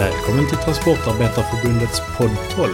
Välkommen 0.00 0.48
till 0.48 0.56
Transportarbetarförbundets 0.56 2.00
podd 2.18 2.30
12. 2.56 2.70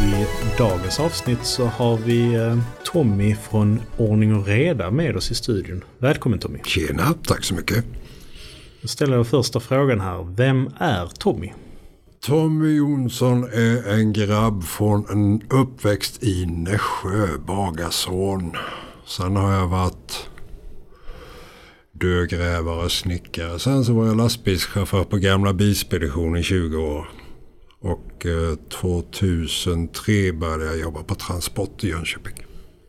I 0.00 0.26
dagens 0.58 1.00
avsnitt 1.00 1.44
så 1.44 1.66
har 1.66 1.96
vi 1.96 2.34
eh, 2.34 2.58
Tommy 2.84 3.34
från 3.34 3.82
Ordning 3.96 4.34
och 4.34 4.46
Reda 4.46 4.90
med 4.90 5.16
oss 5.16 5.30
i 5.30 5.34
studion. 5.34 5.84
Välkommen 5.98 6.38
Tommy. 6.38 6.58
Tjena, 6.64 7.14
tack 7.26 7.44
så 7.44 7.54
mycket. 7.54 7.84
Då 8.82 8.88
ställer 8.88 9.16
jag 9.16 9.26
första 9.26 9.60
frågan 9.60 10.00
här. 10.00 10.34
Vem 10.36 10.70
är 10.78 11.06
Tommy? 11.06 11.52
Tommy 12.26 12.76
Jonsson 12.76 13.44
är 13.44 13.92
en 13.92 14.12
grabb 14.12 14.64
från 14.64 15.06
en 15.10 15.42
uppväxt 15.50 16.22
i 16.22 16.46
Nässjö, 16.46 17.38
Bagarson. 17.46 18.56
Sen 19.06 19.36
har 19.36 19.52
jag 19.52 19.66
varit 19.66 20.29
dödgrävare 22.00 22.84
och 22.84 22.92
snickare. 22.92 23.58
Sen 23.58 23.84
så 23.84 23.92
var 23.92 24.06
jag 24.06 24.16
lastbilschaufför 24.16 25.04
på 25.04 25.16
gamla 25.16 25.52
bilspeditionen 25.52 26.40
i 26.40 26.42
20 26.42 26.76
år. 26.76 27.08
Och 27.80 28.26
eh, 28.26 28.54
2003 28.80 30.32
började 30.32 30.64
jag 30.64 30.80
jobba 30.80 31.02
på 31.02 31.14
Transport 31.14 31.84
i 31.84 31.88
Jönköping. 31.88 32.34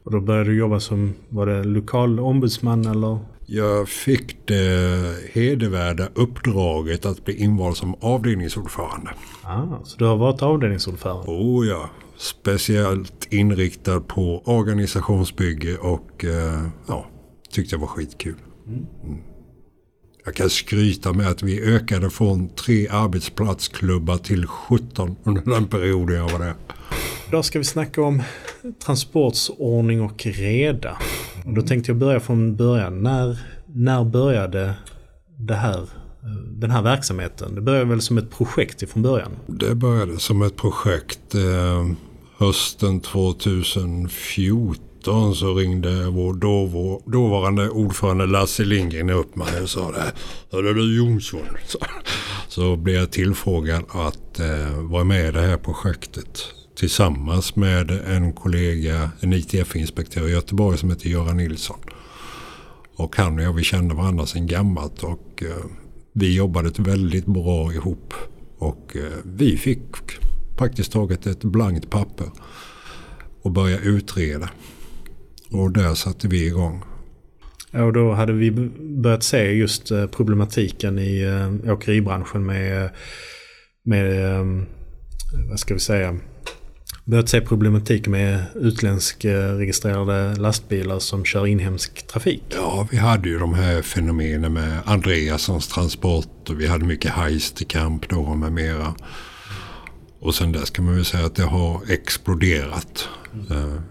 Och 0.03 0.11
då 0.11 0.21
började 0.21 0.49
du 0.49 0.57
jobba 0.57 0.79
som, 0.79 1.13
var 1.29 1.45
det 1.45 1.63
lokal 1.63 2.19
ombudsman 2.19 2.85
eller? 2.85 3.19
Jag 3.45 3.89
fick 3.89 4.47
det 4.47 5.15
hedervärda 5.31 6.07
uppdraget 6.15 7.05
att 7.05 7.25
bli 7.25 7.35
invald 7.35 7.77
som 7.77 7.95
avdelningsordförande. 8.01 9.11
Ah, 9.43 9.83
så 9.83 9.97
du 9.97 10.05
har 10.05 10.17
varit 10.17 10.41
avdelningsordförande? 10.41 11.31
Oh 11.31 11.67
ja, 11.67 11.89
speciellt 12.17 13.33
inriktad 13.33 13.99
på 13.99 14.41
organisationsbygge 14.45 15.77
och 15.77 16.25
eh, 16.25 16.67
ja, 16.87 17.05
tyckte 17.51 17.75
det 17.75 17.79
var 17.79 17.87
skitkul. 17.87 18.35
Mm. 19.03 19.17
Jag 20.25 20.35
kan 20.35 20.49
skryta 20.49 21.13
med 21.13 21.27
att 21.27 21.43
vi 21.43 21.61
ökade 21.61 22.09
från 22.09 22.49
tre 22.49 22.87
arbetsplatsklubbar 22.87 24.17
till 24.17 24.47
17 24.47 25.15
under 25.23 25.41
den 25.41 25.67
perioden 25.67 26.15
jag 26.15 26.29
var 26.29 26.39
där. 26.39 26.53
Idag 27.27 27.45
ska 27.45 27.59
vi 27.59 27.65
snacka 27.65 28.01
om 28.01 28.21
transportsordning 28.85 30.01
och 30.01 30.25
reda. 30.25 30.97
Och 31.45 31.53
då 31.53 31.61
tänkte 31.61 31.91
jag 31.91 31.97
börja 31.97 32.19
från 32.19 32.55
början. 32.55 33.03
När, 33.03 33.39
när 33.65 34.03
började 34.03 34.73
det 35.37 35.55
här, 35.55 35.89
den 36.47 36.71
här 36.71 36.81
verksamheten? 36.81 37.55
Det 37.55 37.61
började 37.61 37.85
väl 37.85 38.01
som 38.01 38.17
ett 38.17 38.31
projekt 38.31 38.89
från 38.89 39.03
början? 39.03 39.31
Det 39.47 39.75
började 39.75 40.19
som 40.19 40.41
ett 40.41 40.55
projekt 40.55 41.35
eh, 41.35 41.91
hösten 42.37 42.99
2014 42.99 44.90
så 45.35 45.53
ringde 45.53 46.09
vår 46.09 46.33
dåvå, 46.33 47.01
dåvarande 47.05 47.69
ordförande 47.69 48.25
Lasse 48.25 48.63
Lindgren 48.63 49.09
upp 49.09 49.35
mig 49.35 49.61
och 49.61 49.69
sa 49.69 49.91
det. 49.91 50.11
Hörru 50.51 50.73
du 50.73 50.97
Jonsson. 50.97 51.39
Så, 51.67 51.77
så 52.47 52.75
blev 52.75 52.95
jag 52.95 53.11
tillfrågad 53.11 53.83
att 53.89 54.39
eh, 54.39 54.81
vara 54.81 55.03
med 55.03 55.29
i 55.29 55.31
det 55.31 55.41
här 55.41 55.57
projektet 55.57 56.45
tillsammans 56.75 57.55
med 57.55 57.91
en 57.91 58.33
kollega, 58.33 59.09
en 59.19 59.33
ITF-inspektör 59.33 60.27
i 60.27 60.31
Göteborg 60.31 60.77
som 60.77 60.89
heter 60.89 61.09
Göran 61.09 61.37
Nilsson. 61.37 61.79
Och 62.95 63.15
han 63.15 63.39
och 63.39 63.43
jag 63.43 63.53
vi 63.53 63.63
kände 63.63 63.95
varandra 63.95 64.25
sedan 64.25 64.47
gammalt 64.47 65.03
och 65.03 65.43
eh, 65.43 65.65
vi 66.13 66.35
jobbade 66.35 66.71
väldigt 66.77 67.25
bra 67.25 67.73
ihop. 67.73 68.13
Och 68.57 68.95
eh, 68.95 69.17
vi 69.23 69.57
fick 69.57 69.81
praktiskt 70.57 70.91
taget 70.91 71.27
ett 71.27 71.43
blankt 71.43 71.89
papper 71.89 72.27
och 73.41 73.51
började 73.51 73.83
utreda. 73.83 74.49
Och 75.51 75.71
där 75.71 75.93
satte 75.93 76.27
vi 76.27 76.45
igång. 76.45 76.83
Ja, 77.71 77.83
och 77.83 77.93
då 77.93 78.13
hade 78.13 78.33
vi 78.33 78.51
börjat 79.01 79.23
se 79.23 79.51
just 79.51 79.91
eh, 79.91 80.07
problematiken 80.07 80.99
i 80.99 81.21
äh, 81.21 81.73
åkeribranschen 81.73 82.45
med, 82.45 82.89
med 83.83 84.35
äh, 84.35 84.45
vad 85.49 85.59
ska 85.59 85.73
vi 85.73 85.79
säga, 85.79 86.17
börjat 87.05 87.29
se 87.29 87.41
problematik 87.41 88.07
med 88.07 88.43
utländskregistrerade 88.55 90.35
lastbilar 90.35 90.99
som 90.99 91.25
kör 91.25 91.47
inhemsk 91.47 92.07
trafik. 92.07 92.43
Ja, 92.49 92.87
vi 92.91 92.97
hade 92.97 93.29
ju 93.29 93.39
de 93.39 93.53
här 93.53 93.81
fenomenen 93.81 94.53
med 94.53 94.79
Andreassons 94.85 95.67
transport 95.67 96.49
och 96.49 96.61
vi 96.61 96.67
hade 96.67 96.85
mycket 96.85 97.11
Heisterkamp 97.11 98.09
då 98.09 98.35
med 98.35 98.51
mera. 98.51 98.95
Och 100.19 100.35
sen 100.35 100.51
dess 100.51 100.69
kan 100.69 100.85
man 100.85 100.95
väl 100.95 101.05
säga 101.05 101.25
att 101.25 101.35
det 101.35 101.43
har 101.43 101.81
exploderat. 101.91 103.09
Mm. 103.49 103.81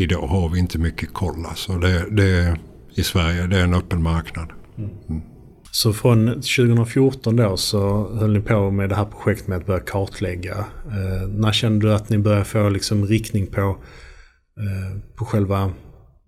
Idag 0.00 0.26
har 0.26 0.48
vi 0.48 0.58
inte 0.58 0.78
mycket 0.78 1.12
koll. 1.12 1.46
Alltså 1.46 1.72
det, 1.72 2.10
det, 2.10 2.58
I 2.94 3.02
Sverige 3.02 3.46
det 3.46 3.58
är 3.58 3.64
en 3.64 3.74
öppen 3.74 4.02
marknad. 4.02 4.48
Mm. 4.78 5.22
Så 5.70 5.92
från 5.92 6.26
2014 6.26 7.36
då 7.36 7.56
så 7.56 8.12
höll 8.14 8.32
ni 8.32 8.40
på 8.40 8.70
med 8.70 8.88
det 8.88 8.94
här 8.94 9.04
projektet 9.04 9.48
med 9.48 9.58
att 9.58 9.66
börja 9.66 9.80
kartlägga. 9.80 10.56
Eh, 10.86 11.28
när 11.28 11.52
kände 11.52 11.86
du 11.86 11.94
att 11.94 12.08
ni 12.08 12.18
började 12.18 12.44
få 12.44 12.68
liksom 12.68 13.06
riktning 13.06 13.46
på, 13.46 13.60
eh, 13.60 15.00
på 15.14 15.24
själva 15.24 15.72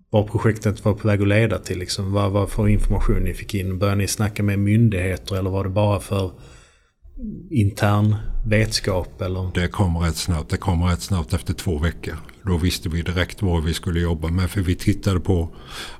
vad 0.09 0.31
projektet 0.31 0.85
var 0.85 0.93
på 0.93 1.07
väg 1.07 1.21
att 1.21 1.27
leda 1.27 1.57
till? 1.57 1.79
Liksom? 1.79 2.13
Vad 2.13 2.31
var 2.31 2.47
för 2.47 2.67
information 2.67 3.19
ni 3.23 3.33
fick 3.33 3.53
in? 3.53 3.79
Började 3.79 3.97
ni 3.97 4.07
snacka 4.07 4.43
med 4.43 4.59
myndigheter 4.59 5.35
eller 5.35 5.49
var 5.49 5.63
det 5.63 5.69
bara 5.69 5.99
för 5.99 6.31
intern 7.51 8.15
vetskap? 8.47 9.21
Eller? 9.21 9.51
Det 9.53 9.67
kom 9.67 9.97
rätt 9.97 10.17
snabbt. 10.17 10.49
Det 10.49 10.57
kom 10.57 10.83
rätt 10.83 11.01
snabbt 11.01 11.33
efter 11.33 11.53
två 11.53 11.77
veckor. 11.77 12.15
Då 12.43 12.57
visste 12.57 12.89
vi 12.89 13.01
direkt 13.01 13.41
vad 13.41 13.63
vi 13.63 13.73
skulle 13.73 13.99
jobba 13.99 14.27
med. 14.27 14.49
För 14.49 14.61
vi 14.61 14.75
tittade 14.75 15.19
på, 15.19 15.49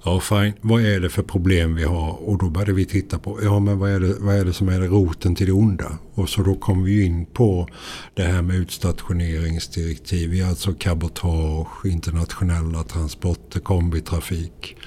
ja 0.03 0.19
fine, 0.19 0.53
vad 0.61 0.81
är 0.81 0.99
det 0.99 1.09
för 1.09 1.23
problem 1.23 1.75
vi 1.75 1.83
har? 1.83 2.29
Och 2.29 2.37
då 2.37 2.49
började 2.49 2.73
vi 2.73 2.85
titta 2.85 3.19
på, 3.19 3.39
ja 3.43 3.59
men 3.59 3.79
vad 3.79 3.91
är 3.91 3.99
det, 3.99 4.15
vad 4.19 4.35
är 4.35 4.45
det 4.45 4.53
som 4.53 4.69
är 4.69 4.79
roten 4.79 5.35
till 5.35 5.45
det 5.45 5.51
onda? 5.51 5.97
Och 6.13 6.29
så 6.29 6.43
då 6.43 6.55
kom 6.55 6.83
vi 6.83 7.05
in 7.05 7.25
på 7.25 7.67
det 8.13 8.23
här 8.23 8.41
med 8.41 8.55
utstationeringsdirektiv, 8.55 10.45
alltså 10.45 10.73
cabotage, 10.73 11.85
internationella 11.85 12.83
transporter, 12.83 13.59
kombitrafik. 13.59 14.77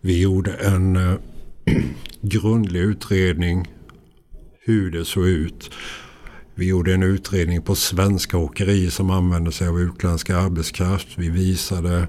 Vi 0.00 0.20
gjorde 0.20 0.52
en 0.52 0.96
äh, 0.96 1.14
grundlig 2.20 2.80
utredning 2.80 3.66
hur 4.66 4.90
det 4.90 5.04
såg 5.04 5.26
ut. 5.26 5.70
Vi 6.58 6.66
gjorde 6.66 6.94
en 6.94 7.02
utredning 7.02 7.62
på 7.62 7.74
svenska 7.74 8.38
åkerier 8.38 8.90
som 8.90 9.10
använder 9.10 9.50
sig 9.50 9.68
av 9.68 9.80
utländsk 9.80 10.30
arbetskraft. 10.30 11.08
Vi 11.16 11.30
visade 11.30 12.08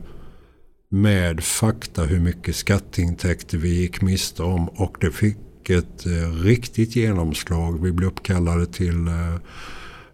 med 0.90 1.44
fakta 1.44 2.04
hur 2.04 2.20
mycket 2.20 2.56
skatteintäkter 2.56 3.58
vi 3.58 3.70
gick 3.70 4.02
miste 4.02 4.44
om 4.44 4.70
och 4.70 4.98
det 5.00 5.12
fick 5.12 5.70
ett 5.70 6.06
eh, 6.06 6.32
riktigt 6.44 6.96
genomslag. 6.96 7.84
Vi 7.84 7.92
blev 7.92 8.10
uppkallade 8.10 8.66
till 8.66 9.08
eh, 9.08 9.36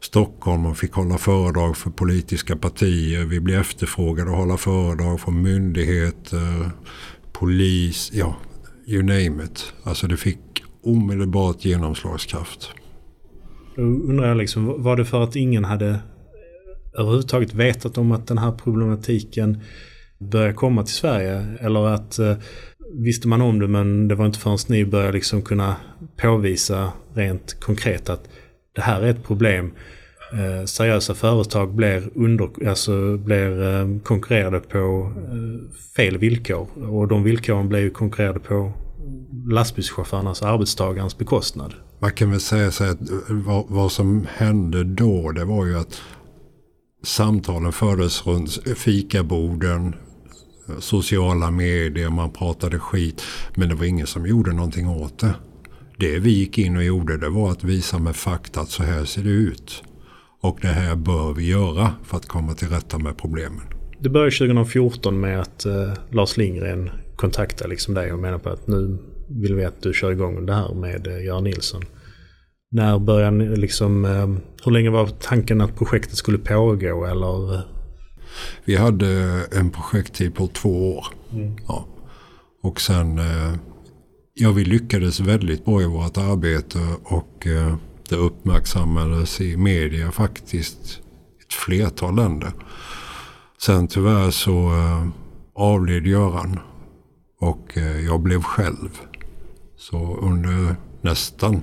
Stockholm 0.02 0.66
och 0.66 0.78
fick 0.78 0.94
hålla 0.94 1.18
föredrag 1.18 1.78
för 1.78 1.90
politiska 1.90 2.56
partier. 2.56 3.26
Vi 3.26 3.40
blev 3.40 3.62
efterfrågade 3.62 4.32
att 4.32 4.38
hålla 4.38 4.58
föredrag 4.58 5.20
för 5.20 5.32
myndigheter, 5.32 6.72
polis, 7.34 8.12
ja, 8.14 8.36
you 8.88 9.04
name 9.04 9.44
it. 9.44 9.74
Alltså 9.84 10.08
det 10.08 10.18
fick 10.18 10.64
omedelbart 10.84 11.66
genomslagskraft. 11.66 12.70
Då 13.76 13.82
undrar 13.82 14.28
jag 14.28 14.38
liksom, 14.38 14.84
var 14.84 14.96
det 14.96 15.06
för 15.06 15.24
att 15.24 15.36
ingen 15.36 15.66
hade 15.66 16.00
överhuvudtaget 16.98 17.54
vetat 17.54 17.98
om 17.98 18.12
att 18.12 18.28
den 18.28 18.38
här 18.38 18.52
problematiken 18.52 19.60
börjar 20.20 20.54
komma 20.54 20.84
till 20.84 20.94
Sverige? 20.94 21.46
Eller 21.60 21.86
att 21.86 22.20
eh, 22.20 22.36
visste 22.94 23.28
man 23.28 23.42
om 23.42 23.60
det 23.60 23.68
men 23.68 24.08
det 24.08 24.16
var 24.16 24.26
inte 24.26 24.40
förrän 24.40 24.58
ni 24.68 24.86
började 24.86 25.12
liksom 25.12 25.42
kunna 25.42 25.76
påvisa 26.22 26.92
rent 27.14 27.60
konkret 27.60 28.10
att 28.10 28.30
det 28.76 28.82
här 28.82 29.02
är 29.02 29.08
ett 29.08 29.24
problem. 29.24 29.72
Eh, 30.34 30.66
seriösa 30.66 31.14
företag 31.14 31.74
blir, 31.74 32.10
under, 32.16 32.68
alltså 32.70 33.18
blir 33.18 33.62
eh, 33.62 34.00
konkurrerade 34.04 34.60
på 34.60 35.12
eh, 35.18 35.78
fel 35.96 36.18
villkor. 36.18 36.68
Och 36.90 37.08
de 37.08 37.24
villkoren 37.24 37.70
blir 37.70 37.80
ju 37.80 37.90
konkurrerade 37.90 38.40
på 38.40 38.74
lastbilschaufförernas 39.52 40.42
arbetstagarens 40.42 41.18
bekostnad. 41.18 41.74
Man 42.04 42.12
kan 42.12 42.32
väl 42.32 42.40
säga 42.40 42.72
så 42.72 42.84
att 42.84 42.98
vad, 43.30 43.66
vad, 43.68 43.92
som 43.92 44.28
hände 44.36 44.84
då 44.84 45.32
det 45.32 45.46
var 45.46 45.66
ju 45.66 45.78
att 45.78 46.02
samtalen 47.04 47.72
fördes 47.72 48.28
runt 48.28 48.78
fikaborden, 48.78 49.96
sociala 50.80 51.52
medier, 51.52 52.10
man 52.10 52.32
pratade 52.32 52.80
skit. 52.80 53.24
Men 53.56 53.70
det 53.70 53.76
var 53.76 53.86
ingen 53.86 54.08
som 54.08 54.28
gjorde 54.28 54.54
någonting 54.54 54.88
åt 54.88 55.20
det. 55.20 55.34
Det 56.00 56.20
vi 56.20 56.30
gick 56.30 56.58
in 56.58 56.78
och 56.78 56.84
gjorde 56.84 57.18
det 57.18 57.30
var 57.30 57.52
att 57.52 57.64
visa 57.64 58.00
med 58.00 58.16
fakta 58.16 58.62
att 58.62 58.70
så 58.70 58.84
här 58.84 59.06
ser 59.06 59.24
det 59.24 59.30
ut. 59.30 59.84
Och 60.42 60.58
det 60.62 60.68
här 60.68 60.96
bör 60.96 61.34
vi 61.34 61.50
göra 61.50 61.94
för 62.04 62.18
att 62.18 62.28
komma 62.28 62.54
till 62.54 62.70
rätta 62.70 62.98
med 62.98 63.18
problemen. 63.18 63.62
Det 64.00 64.10
började 64.10 64.32
2014 64.32 65.20
med 65.20 65.42
att 65.42 65.66
eh, 65.66 65.94
Lars 66.12 66.38
Lindgren 66.38 66.90
kontaktade 67.16 67.70
liksom 67.70 67.94
dig 67.94 68.14
och 68.14 68.20
menade 68.20 68.44
på 68.44 68.50
att 68.50 68.68
nu 68.68 68.98
vill 69.28 69.56
vi 69.56 69.66
att 69.66 69.82
du 69.82 69.94
kör 69.94 70.12
igång 70.12 70.46
det 70.46 70.54
här 70.54 70.74
med 70.74 71.08
eh, 71.08 71.26
Göran 71.26 71.44
Nilsson. 71.44 71.82
När 72.74 73.00
började 73.00 73.56
liksom, 73.56 74.06
eh, 74.06 74.28
hur 74.66 74.72
länge 74.72 74.90
var 74.90 75.08
tanken 75.08 75.62
att 75.62 75.76
projektet 75.76 76.18
skulle 76.18 76.38
pågå 76.38 77.06
eller? 77.06 77.62
Vi 78.66 78.76
hade 78.76 79.08
en 79.52 79.70
projekttid 79.70 80.36
på 80.36 80.48
två 80.48 80.98
år. 80.98 81.06
Mm. 81.32 81.56
Ja. 81.68 81.86
Och 82.64 82.82
sen, 82.82 83.20
eh, 83.20 83.54
ja 84.34 84.52
vi 84.52 84.66
lyckades 84.66 85.20
väldigt 85.20 85.66
bra 85.66 85.82
i 85.82 85.86
vårt 85.86 86.18
arbete 86.18 86.80
och 87.04 87.48
det 88.10 88.16
uppmärksammades 88.16 89.42
i 89.42 89.58
media 89.58 90.12
faktiskt 90.12 91.02
ett 91.46 91.54
flertal 91.54 92.16
länder. 92.16 92.52
Sen 93.62 93.88
tyvärr 93.88 94.32
så 94.32 94.72
avled 95.56 96.08
Göran 96.08 96.60
och 97.40 97.78
jag 98.08 98.22
blev 98.22 98.42
själv. 98.42 99.00
Så 99.78 100.18
under 100.22 100.76
nästan 101.02 101.62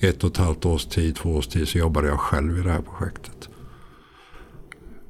ett 0.00 0.24
och 0.24 0.30
ett 0.30 0.36
halvt 0.36 0.66
års 0.66 0.84
tid, 0.84 1.16
två 1.16 1.30
års 1.30 1.46
tid 1.46 1.68
så 1.68 1.78
jobbade 1.78 2.08
jag 2.08 2.20
själv 2.20 2.58
i 2.58 2.62
det 2.62 2.70
här 2.70 2.82
projektet. 2.82 3.48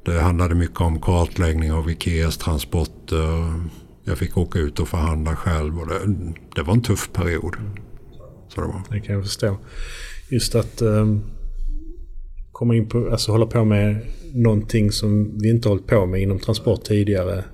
Det 0.05 0.21
handlade 0.21 0.55
mycket 0.55 0.81
om 0.81 1.01
kartläggning 1.01 1.73
av 1.73 1.91
Ikeas 1.91 2.37
transporter. 2.37 3.55
Jag 4.05 4.19
fick 4.19 4.37
åka 4.37 4.59
ut 4.59 4.79
och 4.79 4.89
förhandla 4.89 5.37
själv 5.37 5.81
och 5.81 5.87
det, 5.87 6.01
det 6.55 6.63
var 6.63 6.75
en 6.75 6.83
tuff 6.83 7.13
period. 7.13 7.57
Så 8.49 8.61
det, 8.61 8.67
var. 8.67 8.83
det 8.91 9.01
kan 9.01 9.15
jag 9.15 9.25
förstå. 9.25 9.57
Just 10.31 10.55
att 10.55 10.83
um, 10.83 11.23
komma 12.53 12.75
in 12.75 12.89
på, 12.89 13.09
alltså 13.11 13.33
hålla 13.33 13.47
på 13.47 13.65
med 13.65 14.07
någonting 14.35 14.93
som 14.93 15.39
vi 15.39 15.51
inte 15.51 15.69
hållit 15.69 15.87
på 15.87 16.07
med 16.07 16.23
inom 16.23 16.39
transport 16.39 16.85
tidigare. 16.85 17.45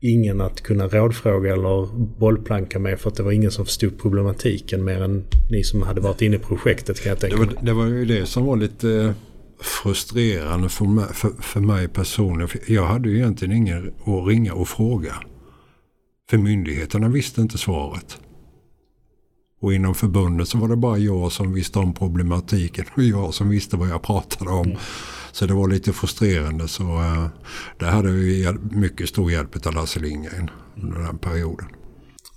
Ingen 0.00 0.40
att 0.40 0.60
kunna 0.60 0.88
rådfråga 0.88 1.52
eller 1.52 1.86
bollplanka 2.18 2.78
med 2.78 3.00
för 3.00 3.10
att 3.10 3.16
det 3.16 3.22
var 3.22 3.32
ingen 3.32 3.50
som 3.50 3.64
förstod 3.64 3.98
problematiken 3.98 4.84
mer 4.84 5.02
än 5.02 5.24
ni 5.50 5.64
som 5.64 5.82
hade 5.82 6.00
varit 6.00 6.22
inne 6.22 6.36
i 6.36 6.38
projektet 6.38 7.00
kan 7.00 7.10
jag 7.10 7.20
tänka. 7.20 7.36
Det 7.36 7.44
var, 7.46 7.54
det 7.62 7.72
var 7.72 7.86
ju 7.86 8.04
det 8.04 8.26
som 8.26 8.44
var 8.44 8.56
lite 8.56 9.14
frustrerande 9.60 10.68
för 10.68 10.84
mig, 10.84 11.06
för, 11.12 11.30
för 11.40 11.60
mig 11.60 11.88
personligen. 11.88 12.48
Jag 12.66 12.86
hade 12.86 13.08
ju 13.08 13.16
egentligen 13.16 13.56
ingen 13.56 13.88
att 13.88 14.26
ringa 14.26 14.54
och 14.54 14.68
fråga. 14.68 15.14
För 16.30 16.38
myndigheterna 16.38 17.08
visste 17.08 17.40
inte 17.40 17.58
svaret. 17.58 18.18
Och 19.60 19.74
inom 19.74 19.94
förbundet 19.94 20.48
så 20.48 20.58
var 20.58 20.68
det 20.68 20.76
bara 20.76 20.98
jag 20.98 21.32
som 21.32 21.52
visste 21.52 21.78
om 21.78 21.94
problematiken 21.94 22.84
och 22.94 23.02
jag 23.02 23.34
som 23.34 23.48
visste 23.48 23.76
vad 23.76 23.88
jag 23.88 24.02
pratade 24.02 24.50
om. 24.50 24.66
Mm. 24.66 24.78
Så 25.32 25.46
det 25.46 25.54
var 25.54 25.68
lite 25.68 25.92
frustrerande. 25.92 26.68
Så 26.68 26.82
uh, 26.82 27.26
där 27.78 27.86
hade 27.86 28.08
vi 28.08 28.54
mycket 28.70 29.08
stor 29.08 29.30
hjälp 29.30 29.66
av 29.66 29.74
Lasse 29.74 30.00
Lindgren 30.00 30.50
under 30.82 30.98
den 30.98 31.18
perioden. 31.18 31.66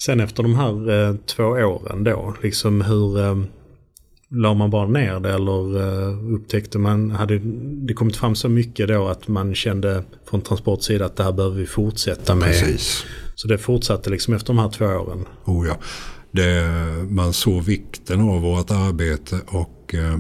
Sen 0.06 0.20
efter 0.20 0.44
de 0.44 0.56
här 0.56 0.90
uh, 0.90 1.16
två 1.18 1.44
åren 1.44 2.04
då, 2.04 2.36
liksom 2.44 2.82
hur 2.82 3.20
uh, 3.20 3.44
la 4.30 4.54
man 4.54 4.70
bara 4.70 4.88
ner 4.88 5.20
det 5.20 5.34
eller 5.34 5.78
uh, 5.78 6.34
upptäckte 6.36 6.78
man, 6.78 7.12
hade 7.12 7.40
det 7.88 7.94
kommit 7.94 8.18
fram 8.18 8.36
så 8.36 8.50
mycket 8.50 8.88
då 8.88 9.08
att 9.08 9.28
man 9.28 9.56
kände 9.56 10.04
från 10.30 10.42
transportsida 10.42 11.06
att 11.06 11.16
det 11.16 11.24
här 11.24 11.32
behöver 11.32 11.56
vi 11.56 11.66
fortsätta 11.66 12.36
med. 12.36 12.48
Precis. 12.48 13.06
Så 13.36 13.48
det 13.48 13.58
fortsatte 13.58 14.10
liksom 14.10 14.34
efter 14.34 14.48
de 14.48 14.60
här 14.60 14.70
två 14.70 14.86
åren? 14.86 15.26
Oh 15.46 15.68
ja. 15.68 15.78
Det, 16.32 16.68
man 17.10 17.34
såg 17.34 17.64
vikten 17.64 18.22
av 18.22 18.42
vårt 18.42 18.72
arbete 18.72 19.40
och 19.48 19.96
eh, 19.96 20.18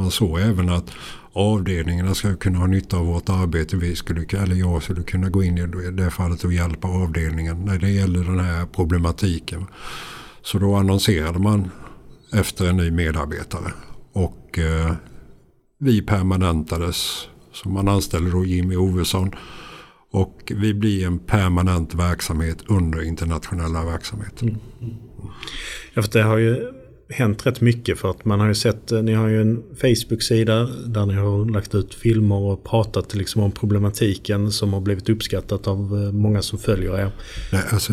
man 0.00 0.10
såg 0.10 0.40
även 0.40 0.68
att 0.68 0.90
avdelningarna 1.32 2.14
ska 2.14 2.36
kunna 2.36 2.58
ha 2.58 2.66
nytta 2.66 2.96
av 2.96 3.06
vårt 3.06 3.28
arbete. 3.28 3.76
Vi 3.76 3.96
skulle, 3.96 4.42
eller 4.42 4.56
jag 4.56 4.82
skulle 4.82 5.02
kunna 5.02 5.28
gå 5.28 5.42
in 5.42 5.58
i 5.58 5.90
det 5.90 6.10
fallet 6.10 6.44
och 6.44 6.52
hjälpa 6.52 6.88
avdelningen 6.88 7.64
när 7.64 7.78
det 7.78 7.90
gäller 7.90 8.24
den 8.24 8.40
här 8.40 8.66
problematiken. 8.66 9.66
Så 10.42 10.58
då 10.58 10.74
annonserade 10.74 11.38
man 11.38 11.70
efter 12.32 12.68
en 12.68 12.76
ny 12.76 12.90
medarbetare. 12.90 13.72
Och 14.12 14.58
eh, 14.58 14.92
vi 15.78 16.02
permanentades. 16.02 17.28
Så 17.52 17.68
man 17.68 17.88
anställde 17.88 18.30
då 18.30 18.44
Jimmy 18.44 18.76
Ovesson. 18.76 19.30
Och 20.10 20.52
vi 20.56 20.74
blir 20.74 21.06
en 21.06 21.18
permanent 21.18 21.94
verksamhet 21.94 22.58
under 22.66 23.02
internationella 23.02 23.84
verksamheten. 23.84 24.48
Mm. 24.48 24.94
Ja, 25.94 26.02
för 26.02 26.12
det 26.12 26.22
har 26.22 26.38
ju 26.38 26.79
hänt 27.10 27.46
rätt 27.46 27.60
mycket 27.60 27.98
för 27.98 28.10
att 28.10 28.24
man 28.24 28.40
har 28.40 28.48
ju 28.48 28.54
sett, 28.54 28.92
eh, 28.92 29.02
ni 29.02 29.12
har 29.12 29.28
ju 29.28 29.40
en 29.40 29.62
Facebook-sida 29.80 30.64
där 30.86 31.06
ni 31.06 31.14
har 31.14 31.50
lagt 31.50 31.74
ut 31.74 31.94
filmer 31.94 32.36
och 32.36 32.64
pratat 32.64 33.14
liksom 33.14 33.42
om 33.42 33.52
problematiken 33.52 34.52
som 34.52 34.72
har 34.72 34.80
blivit 34.80 35.08
uppskattat 35.08 35.66
av 35.66 35.78
eh, 35.78 36.12
många 36.12 36.42
som 36.42 36.58
följer 36.58 36.98
er. 36.98 37.10
Nej, 37.52 37.62
alltså, 37.70 37.92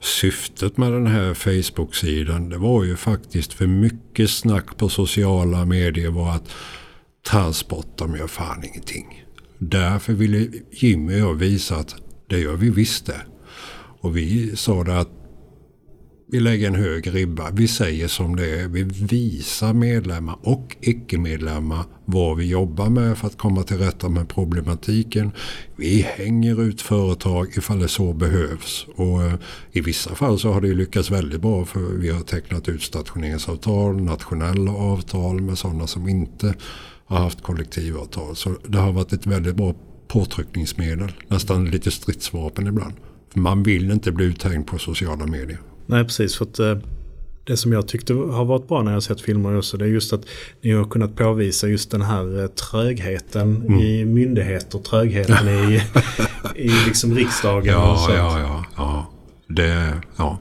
syftet 0.00 0.76
med 0.76 0.92
den 0.92 1.06
här 1.06 1.34
Facebook-sidan 1.34 2.48
det 2.48 2.58
var 2.58 2.84
ju 2.84 2.96
faktiskt 2.96 3.52
för 3.52 3.66
mycket 3.66 4.30
snack 4.30 4.76
på 4.76 4.88
sociala 4.88 5.64
medier 5.64 6.10
var 6.10 6.30
att 6.30 6.50
transport 7.26 7.98
de 7.98 8.16
gör 8.16 8.26
fan 8.26 8.64
ingenting. 8.64 9.24
Därför 9.58 10.12
ville 10.12 10.48
Jimmy 10.70 11.14
och 11.14 11.18
jag 11.18 11.34
visa 11.34 11.76
att 11.76 11.94
det 12.28 12.38
gör 12.38 12.56
vi 12.56 12.70
visst 12.70 13.06
det. 13.06 13.20
Och 14.00 14.16
vi 14.16 14.56
sa 14.56 14.84
det 14.84 14.98
att 14.98 15.21
vi 16.32 16.40
lägger 16.40 16.66
en 16.66 16.74
hög 16.74 17.14
ribba. 17.14 17.50
Vi 17.50 17.68
säger 17.68 18.08
som 18.08 18.36
det 18.36 18.60
är. 18.60 18.68
Vi 18.68 18.82
visar 18.82 19.72
medlemmar 19.72 20.36
och 20.42 20.76
icke-medlemmar 20.80 21.84
vad 22.04 22.36
vi 22.36 22.46
jobbar 22.46 22.88
med 22.88 23.18
för 23.18 23.26
att 23.26 23.38
komma 23.38 23.62
till 23.62 23.78
rätta 23.78 24.08
med 24.08 24.28
problematiken. 24.28 25.30
Vi 25.76 26.02
hänger 26.02 26.62
ut 26.62 26.80
företag 26.80 27.48
ifall 27.56 27.78
det 27.78 27.88
så 27.88 28.12
behövs. 28.12 28.86
Och 28.96 29.22
eh, 29.22 29.34
i 29.72 29.80
vissa 29.80 30.14
fall 30.14 30.38
så 30.38 30.52
har 30.52 30.60
det 30.60 30.74
lyckats 30.74 31.10
väldigt 31.10 31.40
bra 31.40 31.64
för 31.64 31.80
vi 31.80 32.10
har 32.10 32.20
tecknat 32.20 32.68
utstationeringsavtal, 32.68 34.02
nationella 34.02 34.72
avtal 34.72 35.40
med 35.40 35.58
sådana 35.58 35.86
som 35.86 36.08
inte 36.08 36.54
har 37.06 37.18
haft 37.18 37.42
kollektivavtal. 37.42 38.36
Så 38.36 38.54
det 38.68 38.78
har 38.78 38.92
varit 38.92 39.12
ett 39.12 39.26
väldigt 39.26 39.56
bra 39.56 39.74
påtryckningsmedel. 40.08 41.12
Nästan 41.28 41.64
lite 41.64 41.90
stridsvapen 41.90 42.66
ibland. 42.66 42.94
För 43.32 43.40
man 43.40 43.62
vill 43.62 43.90
inte 43.90 44.12
bli 44.12 44.24
uthängd 44.24 44.66
på 44.66 44.78
sociala 44.78 45.26
medier. 45.26 45.58
Nej, 45.92 46.04
precis. 46.04 46.36
För 46.36 46.44
att, 46.44 46.58
eh, 46.58 46.76
det 47.44 47.56
som 47.56 47.72
jag 47.72 47.88
tyckte 47.88 48.14
har 48.14 48.44
varit 48.44 48.68
bra 48.68 48.82
när 48.82 48.92
jag 48.92 49.02
sett 49.02 49.20
filmer 49.20 49.58
också 49.58 49.76
det 49.76 49.84
är 49.84 49.88
just 49.88 50.12
att 50.12 50.24
ni 50.60 50.72
har 50.72 50.84
kunnat 50.84 51.16
påvisa 51.16 51.68
just 51.68 51.90
den 51.90 52.02
här 52.02 52.42
eh, 52.42 52.46
trögheten 52.46 53.56
mm. 53.56 53.80
i 53.80 54.04
myndigheter, 54.04 54.78
trögheten 54.78 55.48
i, 55.48 55.82
i 56.56 56.68
liksom 56.86 57.14
riksdagen 57.14 57.72
ja, 57.72 57.92
och 57.92 57.98
sånt. 57.98 58.14
Ja, 58.16 58.40
ja, 58.40 58.64
ja. 58.76 59.06
Det, 59.48 60.00
ja. 60.16 60.38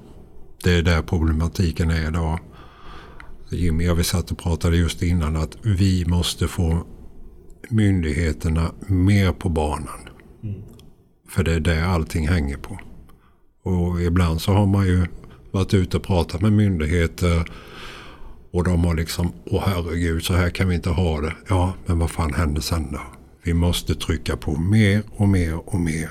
det 0.64 0.72
är 0.74 0.82
där 0.82 1.02
problematiken 1.02 1.90
är 1.90 2.08
idag. 2.08 2.40
Jimmy 3.50 3.90
och 3.90 4.00
vi 4.00 4.04
satt 4.04 4.32
och 4.32 4.38
pratade 4.38 4.78
just 4.78 5.02
innan 5.02 5.36
att 5.36 5.58
vi 5.62 6.06
måste 6.08 6.48
få 6.48 6.84
myndigheterna 7.70 8.72
mer 8.88 9.32
på 9.32 9.50
banan. 9.50 10.00
Mm. 10.44 10.62
För 11.30 11.44
det 11.44 11.54
är 11.54 11.60
det 11.60 11.86
allting 11.86 12.28
hänger 12.28 12.58
på. 12.58 12.80
Och 13.64 14.02
ibland 14.02 14.42
så 14.42 14.54
har 14.54 14.66
man 14.66 14.88
ju 14.88 15.06
varit 15.52 15.74
ute 15.74 15.98
och 15.98 16.04
pratat 16.04 16.42
med 16.42 16.54
myndigheter 16.54 17.52
och 18.54 18.64
de 18.64 18.86
har 18.86 18.96
liksom, 18.96 19.34
åh 19.46 19.64
herregud 19.66 20.24
så 20.24 20.34
här 20.34 20.50
kan 20.50 20.70
vi 20.70 20.76
inte 20.76 20.90
ha 20.90 21.22
det. 21.22 21.34
Ja, 21.48 21.74
men 21.86 22.00
vad 22.00 22.12
fan 22.12 22.34
händer 22.34 22.62
sen 22.62 22.92
då? 22.92 23.02
Vi 23.44 23.54
måste 23.54 23.96
trycka 23.96 24.38
på 24.38 24.58
mer 24.58 25.02
och 25.12 25.28
mer 25.28 25.70
och 25.70 25.80
mer. 25.80 26.10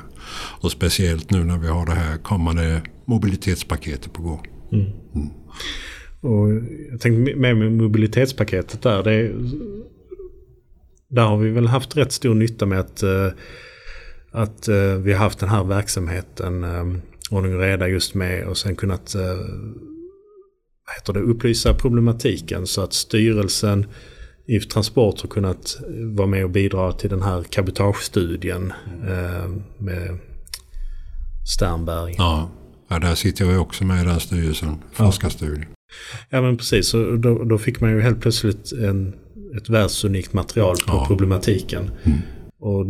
Och 0.61 0.73
speciellt 0.73 1.31
nu 1.31 1.45
när 1.45 1.59
vi 1.59 1.69
har 1.69 1.87
det 1.87 1.93
här 1.93 2.17
kommande 2.17 2.83
mobilitetspaketet 3.05 4.13
på 4.13 4.23
gång. 4.23 4.47
Mm. 4.73 4.87
Mm. 5.15 5.29
Och 6.21 6.51
jag 6.91 7.01
tänkte 7.01 7.37
med, 7.37 7.57
mobilitetspaketet 7.57 8.83
där. 8.83 9.03
Det 9.03 9.33
där 11.09 11.23
har 11.23 11.37
vi 11.37 11.51
väl 11.51 11.67
haft 11.67 11.97
rätt 11.97 12.13
stor 12.13 12.35
nytta 12.35 12.67
med 12.67 12.81
att, 12.81 13.03
eh, 13.03 13.27
att 14.31 14.69
eh, 14.69 14.95
vi 14.95 15.13
har 15.13 15.19
haft 15.19 15.39
den 15.39 15.49
här 15.49 15.65
verksamheten 15.65 16.65
eh, 16.65 16.85
ordning 17.31 17.55
och 17.55 17.61
reda 17.61 17.89
just 17.89 18.15
med 18.15 18.47
och 18.47 18.57
sen 18.57 18.77
kunnat 18.77 19.15
vad 19.15 20.95
heter 20.97 21.13
det, 21.13 21.21
upplysa 21.21 21.75
problematiken 21.75 22.67
så 22.67 22.81
att 22.81 22.93
styrelsen 22.93 23.87
i 24.47 24.61
Transport 24.61 25.21
har 25.21 25.29
kunnat 25.29 25.79
vara 26.17 26.27
med 26.27 26.45
och 26.45 26.51
bidra 26.51 26.93
till 26.93 27.11
den 27.11 27.23
här 27.23 27.43
kabotagestudien 27.43 28.73
mm. 29.07 29.63
med 29.79 30.19
Sternberg. 31.57 32.15
Ja. 32.19 32.51
ja, 32.89 32.99
där 32.99 33.15
sitter 33.15 33.45
jag 33.45 33.63
också 33.63 33.85
med 33.85 34.03
i 34.03 34.07
den 34.07 34.21
styrelsen, 34.21 34.77
forskarstudien. 34.93 35.67
Ja 36.31 36.43
men 36.43 36.57
precis, 36.57 36.89
så 36.89 37.17
då, 37.17 37.45
då 37.45 37.59
fick 37.59 37.81
man 37.81 37.91
ju 37.91 38.01
helt 38.01 38.21
plötsligt 38.21 38.73
en, 38.73 39.15
ett 39.57 39.69
världsunikt 39.69 40.33
material 40.33 40.77
på 40.87 40.93
ja. 40.93 41.05
problematiken. 41.07 41.91
Mm. 42.05 42.19
Och 42.61 42.87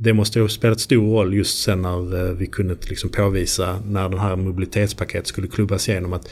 det 0.00 0.12
måste 0.12 0.40
ha 0.40 0.48
spelat 0.48 0.80
stor 0.80 1.10
roll 1.10 1.34
just 1.34 1.62
sen 1.62 1.82
när 1.82 2.26
eh, 2.26 2.32
vi 2.32 2.46
kunde 2.46 2.76
liksom 2.88 3.10
påvisa 3.10 3.78
när 3.86 4.08
den 4.08 4.18
här 4.18 4.36
mobilitetspaketet 4.36 5.26
skulle 5.26 5.48
klubbas 5.48 5.88
igenom 5.88 6.12
att 6.12 6.30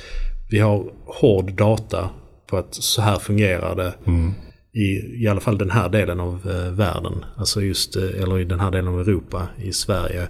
vi 0.50 0.58
har 0.58 0.92
hård 1.04 1.52
data 1.52 2.10
på 2.46 2.56
att 2.56 2.74
så 2.74 3.02
här 3.02 3.18
fungerar 3.18 3.76
det. 3.76 3.94
Mm. 4.06 4.32
I, 4.72 5.22
I 5.24 5.28
alla 5.28 5.40
fall 5.40 5.58
den 5.58 5.70
här 5.70 5.88
delen 5.88 6.20
av 6.20 6.50
eh, 6.50 6.72
världen. 6.72 7.24
Alltså 7.36 7.62
just, 7.62 7.96
eh, 7.96 8.22
eller 8.22 8.38
i 8.38 8.44
den 8.44 8.60
här 8.60 8.70
delen 8.70 8.88
av 8.88 9.00
Europa, 9.00 9.48
i 9.62 9.72
Sverige. 9.72 10.28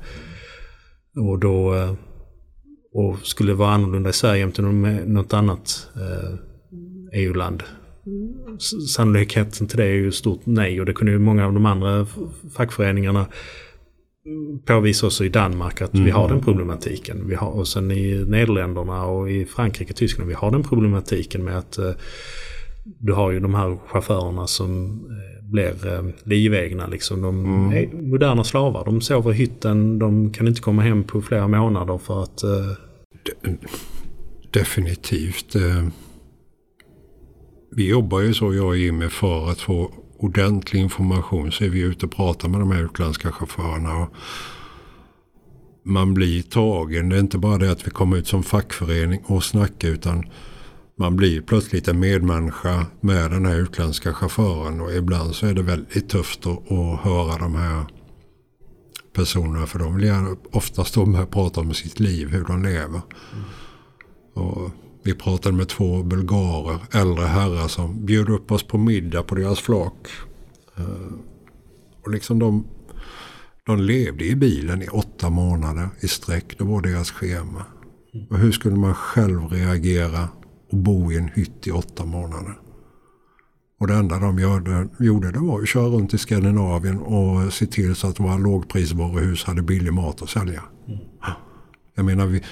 Och 1.16 1.38
då 1.38 1.74
eh, 1.74 1.92
och 2.92 3.18
skulle 3.22 3.52
det 3.52 3.56
vara 3.56 3.70
annorlunda 3.70 4.10
i 4.10 4.12
Sverige 4.12 4.40
jämfört 4.40 4.64
med 4.64 5.08
något 5.08 5.32
annat 5.32 5.88
eh, 5.96 6.34
EU-land. 7.20 7.62
Sannolikheten 8.88 9.66
till 9.66 9.76
det 9.76 9.84
är 9.84 9.94
ju 9.94 10.12
stort 10.12 10.40
nej 10.44 10.80
och 10.80 10.86
det 10.86 10.92
kunde 10.92 11.12
ju 11.12 11.18
många 11.18 11.46
av 11.46 11.52
de 11.52 11.66
andra 11.66 12.06
fackföreningarna 12.56 13.26
påvisa 14.64 15.06
också 15.06 15.24
i 15.24 15.28
Danmark 15.28 15.82
att 15.82 15.94
mm. 15.94 16.04
vi 16.04 16.10
har 16.10 16.28
den 16.28 16.40
problematiken. 16.40 17.28
Vi 17.28 17.34
har, 17.34 17.50
och 17.50 17.68
sen 17.68 17.90
i 17.90 18.24
Nederländerna 18.28 19.04
och 19.04 19.30
i 19.30 19.44
Frankrike 19.44 19.92
och 19.92 19.96
Tyskland 19.96 20.28
vi 20.28 20.34
har 20.34 20.50
den 20.50 20.62
problematiken 20.62 21.44
med 21.44 21.58
att 21.58 21.78
eh, 21.78 21.90
du 22.98 23.12
har 23.12 23.30
ju 23.30 23.40
de 23.40 23.54
här 23.54 23.78
chaufförerna 23.86 24.46
som 24.46 24.86
eh, 24.86 25.44
blir 25.44 25.86
eh, 25.94 26.02
livegna. 26.24 26.86
Liksom. 26.86 27.22
De 27.22 27.44
mm. 27.44 27.72
är 27.72 28.02
moderna 28.02 28.44
slavar. 28.44 28.84
De 28.84 29.00
sover 29.00 29.30
i 29.30 29.34
hytten. 29.34 29.98
De 29.98 30.32
kan 30.32 30.48
inte 30.48 30.60
komma 30.60 30.82
hem 30.82 31.04
på 31.04 31.22
flera 31.22 31.48
månader 31.48 31.98
för 31.98 32.22
att... 32.22 32.42
Eh... 32.42 32.76
De 33.42 33.58
definitivt. 34.50 35.54
Eh, 35.54 35.86
vi 37.70 37.88
jobbar 37.88 38.20
ju 38.20 38.34
så 38.34 38.54
jag 38.54 38.66
och 38.66 38.76
Jimmy 38.76 39.08
för 39.08 39.50
att 39.50 39.60
få 39.60 39.92
ordentlig 40.18 40.80
information. 40.80 41.52
Så 41.52 41.64
är 41.64 41.68
vi 41.68 41.80
ute 41.80 42.06
och 42.06 42.12
pratar 42.12 42.48
med 42.48 42.60
de 42.60 42.70
här 42.70 42.84
utländska 42.84 43.32
chaufförerna. 43.32 43.96
Och 43.96 44.14
man 45.82 46.14
blir 46.14 46.42
tagen. 46.42 47.08
Det 47.08 47.16
är 47.16 47.20
inte 47.20 47.38
bara 47.38 47.58
det 47.58 47.72
att 47.72 47.86
vi 47.86 47.90
kommer 47.90 48.16
ut 48.16 48.28
som 48.28 48.42
fackförening 48.42 49.20
och 49.24 49.44
snackar 49.44 49.88
utan 49.88 50.24
man 50.96 51.16
blir 51.16 51.40
plötsligt 51.40 51.88
en 51.88 52.00
medmänniska 52.00 52.86
med 53.00 53.30
den 53.30 53.46
här 53.46 53.56
utländska 53.56 54.14
chauffören 54.14 54.80
och 54.80 54.92
ibland 54.92 55.34
så 55.34 55.46
är 55.46 55.54
det 55.54 55.62
väldigt 55.62 56.08
tufft 56.08 56.46
att, 56.46 56.72
att 56.72 57.00
höra 57.00 57.38
de 57.38 57.54
här 57.54 57.84
personerna 59.12 59.66
för 59.66 59.78
de 59.78 59.96
vill 59.96 60.04
gärna 60.04 60.36
ofta 60.52 60.84
stå 60.84 61.06
med 61.06 61.22
och 61.22 61.30
prata 61.30 61.60
om 61.60 61.74
sitt 61.74 62.00
liv, 62.00 62.28
hur 62.28 62.44
de 62.44 62.62
lever. 62.62 63.00
Mm. 63.32 63.44
Och 64.34 64.70
vi 65.02 65.14
pratade 65.14 65.56
med 65.56 65.68
två 65.68 66.02
bulgarer, 66.02 66.78
äldre 66.92 67.24
herrar 67.24 67.68
som 67.68 68.06
bjöd 68.06 68.28
upp 68.28 68.52
oss 68.52 68.62
på 68.62 68.78
middag 68.78 69.22
på 69.22 69.34
deras 69.34 69.60
flak. 69.60 70.08
Uh, 70.78 71.12
och 72.02 72.10
liksom 72.10 72.38
de, 72.38 72.64
de 73.66 73.80
levde 73.80 74.24
i 74.24 74.36
bilen 74.36 74.82
i 74.82 74.88
åtta 74.88 75.30
månader 75.30 75.88
i 76.00 76.08
sträck. 76.08 76.58
Det 76.58 76.64
var 76.64 76.82
deras 76.82 77.10
schema. 77.10 77.64
Och 78.30 78.38
hur 78.38 78.52
skulle 78.52 78.76
man 78.76 78.94
själv 78.94 79.48
reagera 79.48 80.28
och 80.70 80.78
bo 80.78 81.12
i 81.12 81.16
en 81.16 81.28
hytt 81.28 81.66
i 81.66 81.70
åtta 81.70 82.04
månader. 82.04 82.54
Och 83.80 83.86
det 83.86 83.94
enda 83.94 84.18
de 84.18 84.38
gjorde, 84.38 84.88
gjorde 84.98 85.32
det 85.32 85.38
var 85.38 85.60
att 85.60 85.68
köra 85.68 85.86
runt 85.86 86.14
i 86.14 86.18
Skandinavien 86.18 86.98
och 86.98 87.52
se 87.52 87.66
till 87.66 87.94
så 87.94 88.06
att 88.06 88.20
våra 88.20 88.36
lågprisvaruhus 88.36 89.44
hade 89.44 89.62
billig 89.62 89.92
mat 89.92 90.22
att 90.22 90.30
sälja. 90.30 90.62
Mm. 90.88 91.00
Jag 91.94 92.04
menar, 92.04 92.26
vi, 92.26 92.42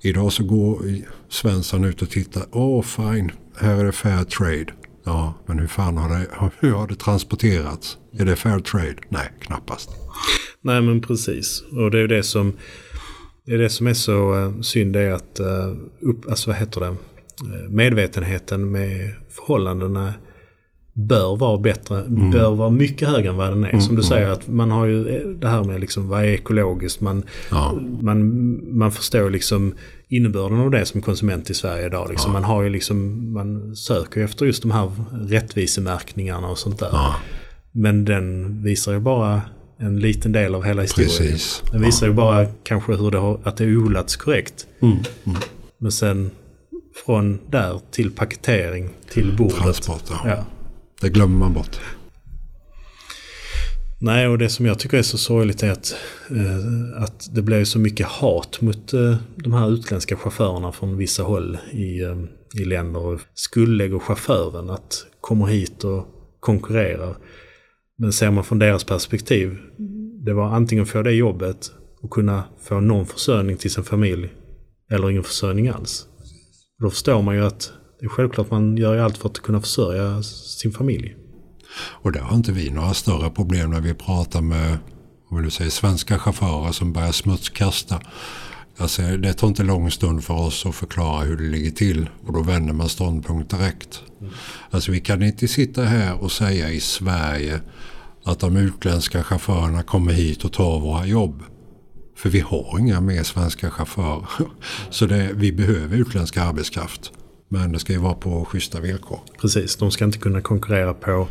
idag 0.00 0.32
så 0.32 0.44
går 0.44 0.82
Svensson 1.28 1.84
ut 1.84 2.02
och 2.02 2.10
tittar. 2.10 2.42
Åh, 2.52 2.80
oh, 2.80 2.82
fine, 2.82 3.32
här 3.56 3.80
är 3.80 3.84
det 3.84 3.92
fair 3.92 4.24
trade. 4.24 4.66
Ja, 5.04 5.34
men 5.46 5.58
hur 5.58 5.66
fan 5.66 5.96
har 5.96 6.08
det, 6.08 6.26
hur 6.60 6.72
har 6.72 6.86
det 6.86 6.94
transporterats? 6.94 7.98
Är 8.18 8.24
det 8.24 8.36
fair 8.36 8.60
trade? 8.60 8.96
Nej, 9.08 9.32
knappast. 9.40 9.90
Nej, 10.60 10.82
men 10.82 11.00
precis. 11.00 11.64
Och 11.72 11.90
det 11.90 12.00
är 12.00 12.08
det 12.08 12.22
som, 12.22 12.52
det 13.46 13.54
är, 13.54 13.58
det 13.58 13.70
som 13.70 13.86
är 13.86 13.94
så 13.94 14.34
eh, 14.34 14.60
synd. 14.60 14.92
Det 14.92 15.00
är 15.00 15.12
att, 15.12 15.40
eh, 15.40 15.72
upp, 16.00 16.28
alltså 16.28 16.50
vad 16.50 16.58
heter 16.58 16.80
det? 16.80 16.86
Eh, 16.86 17.70
medvetenheten 17.70 18.70
med 18.70 19.14
förhållandena 19.30 20.14
bör 20.96 21.36
vara 21.36 21.58
bättre, 21.58 22.00
mm. 22.00 22.30
bör 22.30 22.54
vara 22.54 22.70
mycket 22.70 23.08
högre 23.08 23.28
än 23.28 23.36
vad 23.36 23.50
den 23.50 23.64
är. 23.64 23.68
Mm. 23.68 23.80
Som 23.80 23.96
du 23.96 24.02
mm. 24.02 24.08
säger 24.08 24.28
att 24.28 24.48
man 24.48 24.70
har 24.70 24.86
ju 24.86 25.04
det 25.34 25.48
här 25.48 25.64
med 25.64 25.80
liksom 25.80 26.08
vad 26.08 26.20
är 26.20 26.28
ekologiskt. 26.28 27.00
Man, 27.00 27.22
ja. 27.50 27.78
man, 28.00 28.78
man 28.78 28.92
förstår 28.92 29.30
liksom 29.30 29.74
innebörden 30.08 30.60
av 30.60 30.70
det 30.70 30.86
som 30.86 31.02
konsument 31.02 31.50
i 31.50 31.54
Sverige 31.54 31.86
idag. 31.86 32.10
Liksom. 32.10 32.30
Ja. 32.30 32.32
Man 32.32 32.44
har 32.44 32.62
ju 32.62 32.68
liksom, 32.68 33.32
man 33.32 33.76
söker 33.76 34.24
efter 34.24 34.46
just 34.46 34.62
de 34.62 34.70
här 34.70 34.90
rättvisemärkningarna 35.12 36.48
och 36.48 36.58
sånt 36.58 36.78
där. 36.78 36.90
Ja. 36.92 37.14
Men 37.72 38.04
den 38.04 38.62
visar 38.62 38.92
ju 38.92 39.00
bara 39.00 39.42
en 39.78 40.00
liten 40.00 40.32
del 40.32 40.54
av 40.54 40.64
hela 40.64 40.82
historien. 40.82 41.10
Precis. 41.10 41.62
Den 41.72 41.82
visar 41.82 42.06
ju 42.06 42.12
bara 42.12 42.46
kanske 42.62 42.96
hur 42.96 43.10
det 43.10 43.18
har, 43.18 43.40
att 43.44 43.56
det 43.56 43.64
är 43.64 43.76
odlats 43.76 44.16
korrekt. 44.16 44.66
Mm. 44.80 44.96
mm. 45.24 45.38
Men 45.78 45.92
sen 45.92 46.30
från 47.06 47.38
där 47.50 47.80
till 47.90 48.10
paketering 48.10 48.90
till 49.10 49.36
bordet. 49.36 49.56
Transport, 49.56 50.02
ja. 50.24 50.44
Det 51.00 51.08
glömmer 51.08 51.38
man 51.38 51.54
bort. 51.54 51.80
Nej, 53.98 54.28
och 54.28 54.38
det 54.38 54.48
som 54.48 54.66
jag 54.66 54.78
tycker 54.78 54.98
är 54.98 55.02
så 55.02 55.18
sorgligt 55.18 55.62
är 55.62 55.70
att, 55.70 55.96
eh, 56.30 57.02
att 57.02 57.34
det 57.34 57.42
blev 57.42 57.64
så 57.64 57.78
mycket 57.78 58.06
hat 58.06 58.60
mot 58.60 58.92
eh, 58.92 59.16
de 59.36 59.52
här 59.52 59.70
utländska 59.70 60.16
chaufförerna 60.16 60.72
från 60.72 60.96
vissa 60.96 61.22
håll 61.22 61.58
i, 61.72 62.02
eh, 62.02 62.16
i 62.54 62.64
länder. 62.64 63.00
Och 63.00 63.20
skuldlägger 63.34 63.98
chauffören 63.98 64.70
att 64.70 65.06
komma 65.20 65.46
hit 65.46 65.84
och 65.84 66.06
konkurrera. 66.40 67.14
Men 67.98 68.12
ser 68.12 68.30
man 68.30 68.44
från 68.44 68.58
deras 68.58 68.84
perspektiv, 68.84 69.58
det 70.24 70.32
var 70.32 70.48
antingen 70.48 70.86
få 70.86 71.02
det 71.02 71.12
jobbet 71.12 71.72
och 72.02 72.10
kunna 72.10 72.44
få 72.60 72.80
någon 72.80 73.06
försörjning 73.06 73.56
till 73.56 73.70
sin 73.70 73.84
familj 73.84 74.28
eller 74.90 75.10
ingen 75.10 75.24
försörjning 75.24 75.68
alls. 75.68 76.06
Då 76.78 76.90
förstår 76.90 77.22
man 77.22 77.34
ju 77.34 77.44
att 77.44 77.72
det 78.00 78.06
är 78.06 78.08
självklart 78.08 78.50
man 78.50 78.76
gör 78.76 78.98
allt 78.98 79.18
för 79.18 79.28
att 79.28 79.38
kunna 79.38 79.60
försörja 79.60 80.22
sin 80.22 80.72
familj. 80.72 81.16
Och 81.78 82.12
där 82.12 82.20
har 82.20 82.36
inte 82.36 82.52
vi 82.52 82.70
några 82.70 82.94
större 82.94 83.30
problem 83.30 83.70
när 83.70 83.80
vi 83.80 83.94
pratar 83.94 84.40
med 84.40 84.78
om 85.28 85.42
du 85.42 85.50
säger, 85.50 85.70
svenska 85.70 86.18
chaufförer 86.18 86.72
som 86.72 86.92
börjar 86.92 87.12
smutskasta. 87.12 88.00
Alltså, 88.78 89.02
det 89.02 89.32
tar 89.32 89.48
inte 89.48 89.62
lång 89.62 89.90
stund 89.90 90.24
för 90.24 90.34
oss 90.34 90.66
att 90.66 90.74
förklara 90.74 91.24
hur 91.24 91.36
det 91.36 91.44
ligger 91.44 91.70
till 91.70 92.10
och 92.26 92.32
då 92.32 92.42
vänder 92.42 92.72
man 92.72 92.88
ståndpunkt 92.88 93.50
direkt. 93.50 94.02
Mm. 94.20 94.32
Alltså 94.70 94.92
vi 94.92 95.00
kan 95.00 95.22
inte 95.22 95.48
sitta 95.48 95.82
här 95.82 96.22
och 96.22 96.32
säga 96.32 96.70
i 96.70 96.80
Sverige 96.80 97.60
att 98.24 98.38
de 98.38 98.56
utländska 98.56 99.22
chaufförerna 99.22 99.82
kommer 99.82 100.12
hit 100.12 100.44
och 100.44 100.52
tar 100.52 100.80
våra 100.80 101.06
jobb. 101.06 101.42
För 102.16 102.30
vi 102.30 102.40
har 102.40 102.78
inga 102.78 103.00
mer 103.00 103.22
svenska 103.22 103.70
chaufförer. 103.70 104.26
Så 104.90 105.06
det, 105.06 105.30
vi 105.34 105.52
behöver 105.52 105.96
utländsk 105.96 106.36
arbetskraft. 106.36 107.12
Men 107.48 107.72
det 107.72 107.78
ska 107.78 107.92
ju 107.92 107.98
vara 107.98 108.14
på 108.14 108.44
schyssta 108.44 108.80
villkor. 108.80 109.20
Precis, 109.40 109.76
de 109.76 109.90
ska 109.90 110.04
inte 110.04 110.18
kunna 110.18 110.40
konkurrera 110.40 110.94
på... 110.94 111.28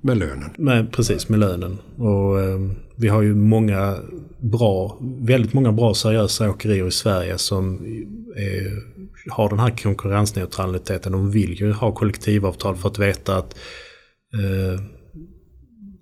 Med 0.00 0.16
lönen. 0.16 0.50
Med, 0.58 0.92
precis, 0.92 1.28
med 1.28 1.40
lönen. 1.40 1.78
Och 1.96 2.40
eh, 2.40 2.58
vi 2.96 3.08
har 3.08 3.22
ju 3.22 3.34
många 3.34 3.96
bra, 4.40 4.98
väldigt 5.20 5.52
många 5.52 5.72
bra 5.72 5.94
seriösa 5.94 6.50
åkerier 6.50 6.86
i 6.86 6.90
Sverige 6.90 7.38
som 7.38 7.84
är, 8.36 8.82
har 9.30 9.48
den 9.48 9.58
här 9.58 9.70
konkurrensneutraliteten. 9.70 11.12
De 11.12 11.30
vill 11.30 11.60
ju 11.60 11.72
ha 11.72 11.92
kollektivavtal 11.92 12.76
för 12.76 12.88
att 12.88 12.98
veta 12.98 13.36
att 13.36 13.58
eh, 14.34 14.80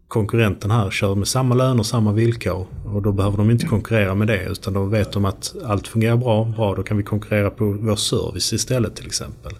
konkurrenten 0.09 0.71
här 0.71 0.91
kör 0.91 1.15
med 1.15 1.29
samma 1.29 1.55
löner 1.55 1.79
och 1.79 1.87
samma 1.87 2.13
villkor. 2.13 2.67
Och 2.85 3.03
då 3.03 3.13
behöver 3.13 3.37
de 3.37 3.51
inte 3.51 3.67
konkurrera 3.67 4.15
med 4.15 4.27
det 4.27 4.45
utan 4.45 4.75
då 4.75 4.85
vet 4.85 5.13
de 5.13 5.25
att 5.25 5.55
allt 5.65 5.89
fungerar 5.89 6.17
bra. 6.17 6.45
Bra, 6.45 6.75
då 6.75 6.83
kan 6.83 6.97
vi 6.97 7.03
konkurrera 7.03 7.51
på 7.51 7.65
vår 7.65 7.97
service 7.97 8.53
istället 8.53 8.97
till 8.97 9.07
exempel. 9.07 9.53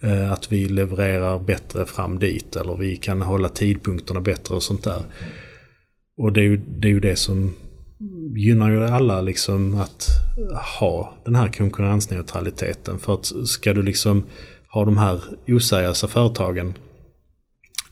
Eh, 0.00 0.32
att 0.32 0.52
vi 0.52 0.68
levererar 0.68 1.38
bättre 1.38 1.86
fram 1.86 2.18
dit 2.18 2.56
eller 2.56 2.76
vi 2.76 2.96
kan 2.96 3.22
hålla 3.22 3.48
tidpunkterna 3.48 4.20
bättre 4.20 4.54
och 4.54 4.62
sånt 4.62 4.84
där. 4.84 5.02
Och 6.16 6.32
det 6.32 6.40
är 6.40 6.44
ju 6.44 6.56
det, 6.56 6.88
är 6.88 6.92
ju 6.92 7.00
det 7.00 7.16
som 7.16 7.54
gynnar 8.36 8.70
ju 8.70 8.84
alla 8.84 9.20
liksom 9.20 9.80
att 9.80 10.08
ha 10.78 11.14
den 11.24 11.34
här 11.34 11.48
konkurrensneutraliteten. 11.48 12.98
För 12.98 13.14
att 13.14 13.48
ska 13.48 13.72
du 13.72 13.82
liksom 13.82 14.24
ha 14.68 14.84
de 14.84 14.96
här 14.96 15.20
oseriösa 15.48 16.08
företagen 16.08 16.74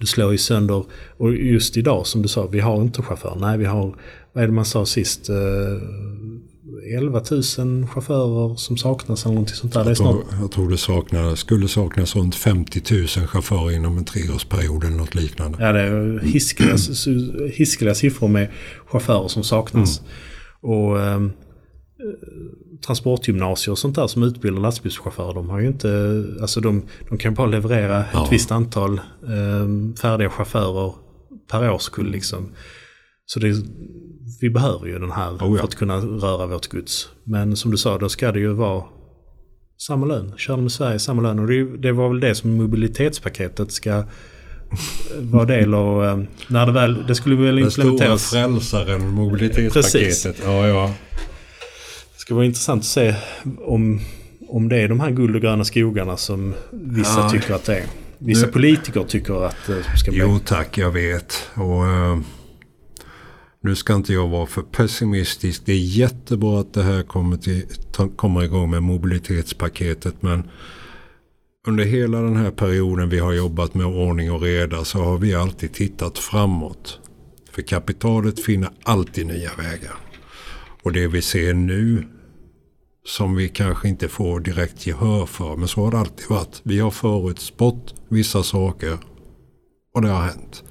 du 0.01 0.07
slår 0.07 0.33
ju 0.33 0.39
sönder, 0.39 0.85
och 1.17 1.35
just 1.35 1.77
idag 1.77 2.07
som 2.07 2.23
du 2.23 2.29
sa, 2.29 2.47
vi 2.47 2.61
har 2.61 2.83
inte 2.83 3.03
chaufför. 3.03 3.37
Nej, 3.41 3.59
vi 3.59 3.65
har, 3.65 3.97
vad 4.33 4.45
är 4.45 4.49
det 4.49 4.55
man 4.55 4.65
sa 4.65 4.87
sist? 4.87 5.29
Eh, 5.29 5.37
11 6.97 7.23
000 7.31 7.87
chaufförer 7.87 8.57
som 8.57 8.77
saknas 8.77 9.25
eller 9.25 9.35
någonting 9.35 9.57
sånt 9.57 9.73
där. 9.73 9.85
Jag, 9.85 9.97
tror, 9.97 10.25
jag 10.41 10.51
tror 10.51 10.71
det 10.71 10.79
saknar, 10.79 11.35
skulle 11.35 11.69
saknas 11.69 12.17
runt 12.17 12.35
50 12.35 12.83
000 12.95 13.07
chaufförer 13.07 13.71
inom 13.77 13.99
en 13.99 14.05
treårsperiod 14.05 14.85
eller 14.85 14.97
något 14.97 15.15
liknande. 15.15 15.59
Ja, 15.61 15.73
det 15.73 15.81
är 15.81 16.19
hiskeliga, 16.19 16.77
hiskeliga 17.53 17.95
siffror 17.95 18.29
med 18.29 18.49
chaufförer 18.87 19.29
som 19.29 19.45
saknas. 19.45 20.01
Mm. 20.01 20.11
Och 20.77 21.01
ehm, 21.01 21.33
transportgymnasier 22.87 23.73
och 23.73 23.79
sånt 23.79 23.97
där 23.97 24.07
som 24.07 24.23
utbildar 24.23 24.63
lastbilschaufförer. 24.63 25.35
De 25.35 25.51
har 25.51 25.61
ju 25.61 25.67
inte, 25.67 26.25
alltså 26.41 26.61
de, 26.61 26.83
de 27.09 27.19
kan 27.19 27.35
bara 27.35 27.47
leverera 27.47 28.05
ja. 28.13 28.25
ett 28.25 28.33
visst 28.33 28.51
antal 28.51 29.01
eh, 29.23 29.97
färdiga 30.03 30.31
chaufförer 30.31 30.93
per 31.51 31.71
årskull 31.71 32.11
liksom. 32.11 32.53
Så 33.27 33.41
det, 33.41 33.55
vi 34.41 34.51
behöver 34.51 34.87
ju 34.87 34.99
den 34.99 35.11
här 35.11 35.31
oh 35.31 35.39
ja. 35.41 35.57
för 35.57 35.65
att 35.65 35.75
kunna 35.75 35.97
röra 35.97 36.47
vårt 36.47 36.67
gods. 36.69 37.09
Men 37.25 37.57
som 37.57 37.71
du 37.71 37.77
sa, 37.77 37.99
då 37.99 38.09
ska 38.09 38.33
det 38.33 38.41
ju 38.41 38.53
vara 38.53 38.85
samma 39.87 40.07
lön. 40.07 40.33
Kör 40.37 40.57
de 40.57 40.67
i 40.67 40.71
Sverige 40.71 40.99
samma 40.99 41.23
lön. 41.23 41.39
Och 41.39 41.47
det, 41.47 41.77
det 41.77 41.93
var 41.93 42.09
väl 42.09 42.21
det 42.21 42.35
som 42.35 42.51
mobilitetspaketet 42.51 43.73
ska 43.73 44.05
vara 45.21 45.45
del 45.45 45.75
av. 45.75 46.05
Eh, 46.05 46.21
när 46.49 46.67
det 46.67 46.73
väl, 46.73 47.07
det 47.07 47.15
skulle 47.15 47.37
väl 47.37 47.59
implementeras. 47.59 48.31
Den 48.31 48.61
stora 48.61 48.81
frälsaren, 48.81 49.09
mobilitetspaketet. 49.09 49.93
Precis. 49.93 50.27
Ja, 50.45 50.69
ja 50.69 50.95
ska 52.21 52.35
vara 52.35 52.45
intressant 52.45 52.81
att 52.81 52.87
se 52.87 53.15
om, 53.59 54.01
om 54.49 54.69
det 54.69 54.77
är 54.77 54.89
de 54.89 55.01
här 55.01 55.11
guld 55.11 55.37
och 55.37 55.43
gröna 55.43 55.65
skogarna 55.65 56.17
som 56.17 56.55
vissa 56.71 57.21
ja. 57.21 57.31
tycker 57.31 57.55
att 57.55 57.65
det 57.65 57.79
är. 57.79 57.87
Vissa 58.19 58.47
nu, 58.47 58.53
politiker 58.53 59.05
tycker 59.05 59.47
att 59.47 59.57
det 59.67 59.99
ska 59.99 60.11
bli. 60.11 60.21
Jo 60.21 60.39
tack, 60.45 60.79
jag 60.79 60.91
vet. 60.91 61.49
Och, 61.55 61.83
uh, 61.83 62.19
nu 63.63 63.75
ska 63.75 63.95
inte 63.95 64.13
jag 64.13 64.29
vara 64.29 64.47
för 64.47 64.63
pessimistisk. 64.63 65.63
Det 65.65 65.73
är 65.73 65.79
jättebra 65.79 66.61
att 66.61 66.75
det 66.75 66.83
här 66.83 67.03
kommer, 67.03 67.37
till, 67.37 67.67
kommer 68.17 68.43
igång 68.45 68.71
med 68.71 68.83
mobilitetspaketet. 68.83 70.15
Men 70.21 70.51
under 71.67 71.85
hela 71.85 72.21
den 72.21 72.37
här 72.37 72.51
perioden 72.51 73.09
vi 73.09 73.19
har 73.19 73.33
jobbat 73.33 73.75
med 73.75 73.87
ordning 73.87 74.33
och 74.33 74.43
reda 74.43 74.85
så 74.85 74.99
har 74.99 75.19
vi 75.19 75.35
alltid 75.35 75.73
tittat 75.73 76.19
framåt. 76.19 76.99
För 77.53 77.63
kapitalet 77.63 78.45
finner 78.45 78.71
alltid 78.83 79.27
nya 79.27 79.51
vägar. 79.59 80.10
Och 80.83 80.93
det 80.93 81.09
vi 81.09 81.23
ser 81.23 81.55
nu 81.55 82.05
som 83.05 83.37
vi 83.37 83.49
kanske 83.49 83.89
inte 83.89 84.09
får 84.09 84.41
direkt 84.41 84.87
gehör 84.87 85.27
för. 85.27 85.57
Men 85.57 85.69
så 85.69 85.85
har 85.85 85.91
det 85.91 85.99
alltid 85.99 86.29
varit. 86.29 86.61
Vi 86.63 86.79
har 86.79 86.91
förutspått 86.91 87.95
vissa 88.09 88.43
saker 88.43 88.99
och 89.95 90.03
det 90.03 90.09
har 90.09 90.23
hänt. 90.23 90.65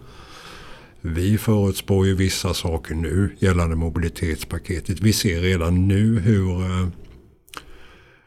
Vi 1.01 1.37
förutspår 1.37 2.07
ju 2.07 2.15
vissa 2.15 2.53
saker 2.53 2.95
nu 2.95 3.35
gällande 3.39 3.75
mobilitetspaketet. 3.75 4.99
Vi 4.99 5.13
ser 5.13 5.41
redan 5.41 5.87
nu 5.87 6.19
hur 6.19 6.61
eh, 6.61 6.87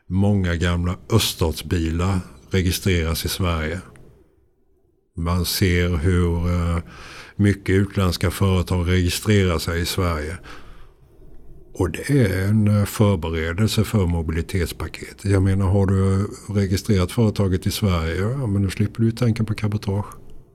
många 0.07 0.57
gamla 0.57 0.97
öststatsbilar 1.11 2.19
registreras 2.51 3.25
i 3.25 3.29
Sverige. 3.29 3.81
Man 5.17 5.45
ser 5.45 5.97
hur 5.97 6.49
eh, 6.49 6.79
mycket 7.37 7.75
utländska 7.75 8.31
företag 8.31 8.89
registrerar 8.89 9.59
sig 9.59 9.81
i 9.81 9.87
Sverige. 9.87 10.39
Och 11.73 11.91
det 11.91 12.11
är 12.11 12.49
en 12.49 12.69
eh, 12.69 12.85
förberedelse 12.85 13.85
för 13.85 14.07
mobilitetspaketet. 14.07 15.25
Jag 15.25 15.43
menar 15.43 15.67
har 15.67 15.87
du 15.87 16.27
registrerat 16.55 17.13
företaget 17.13 17.67
i 17.67 17.71
Sverige, 17.71 18.21
ja 18.21 18.47
men 18.47 18.63
nu 18.63 18.71
slipper 18.71 19.03
du 19.03 19.11
tänka 19.11 19.45
på 19.45 19.55
cabotage. 19.55 20.07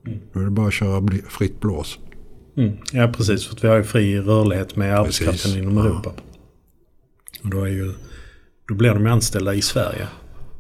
Mm. 0.08 0.20
Då 0.34 0.40
är 0.40 0.44
det 0.44 0.52
bara 0.52 0.68
att 0.68 0.74
köra 0.74 1.08
fritt 1.30 1.60
blås. 1.60 2.00
Mm. 2.58 2.78
Ja 2.92 3.08
precis, 3.08 3.48
för 3.48 3.56
att 3.56 3.64
vi 3.64 3.68
har 3.68 3.78
ju 3.78 3.84
fri 3.84 4.20
rörlighet 4.20 4.76
med 4.76 5.00
arbetskraften 5.00 5.58
inom 5.58 5.78
Europa. 5.78 6.12
Ja. 6.16 6.22
Och 7.44 7.50
då, 7.50 7.64
är 7.64 7.70
ju, 7.70 7.94
då 8.68 8.76
blir 8.76 8.94
de 8.94 9.08
anställda 9.08 9.54
i 9.54 9.62
Sverige. 9.62 10.08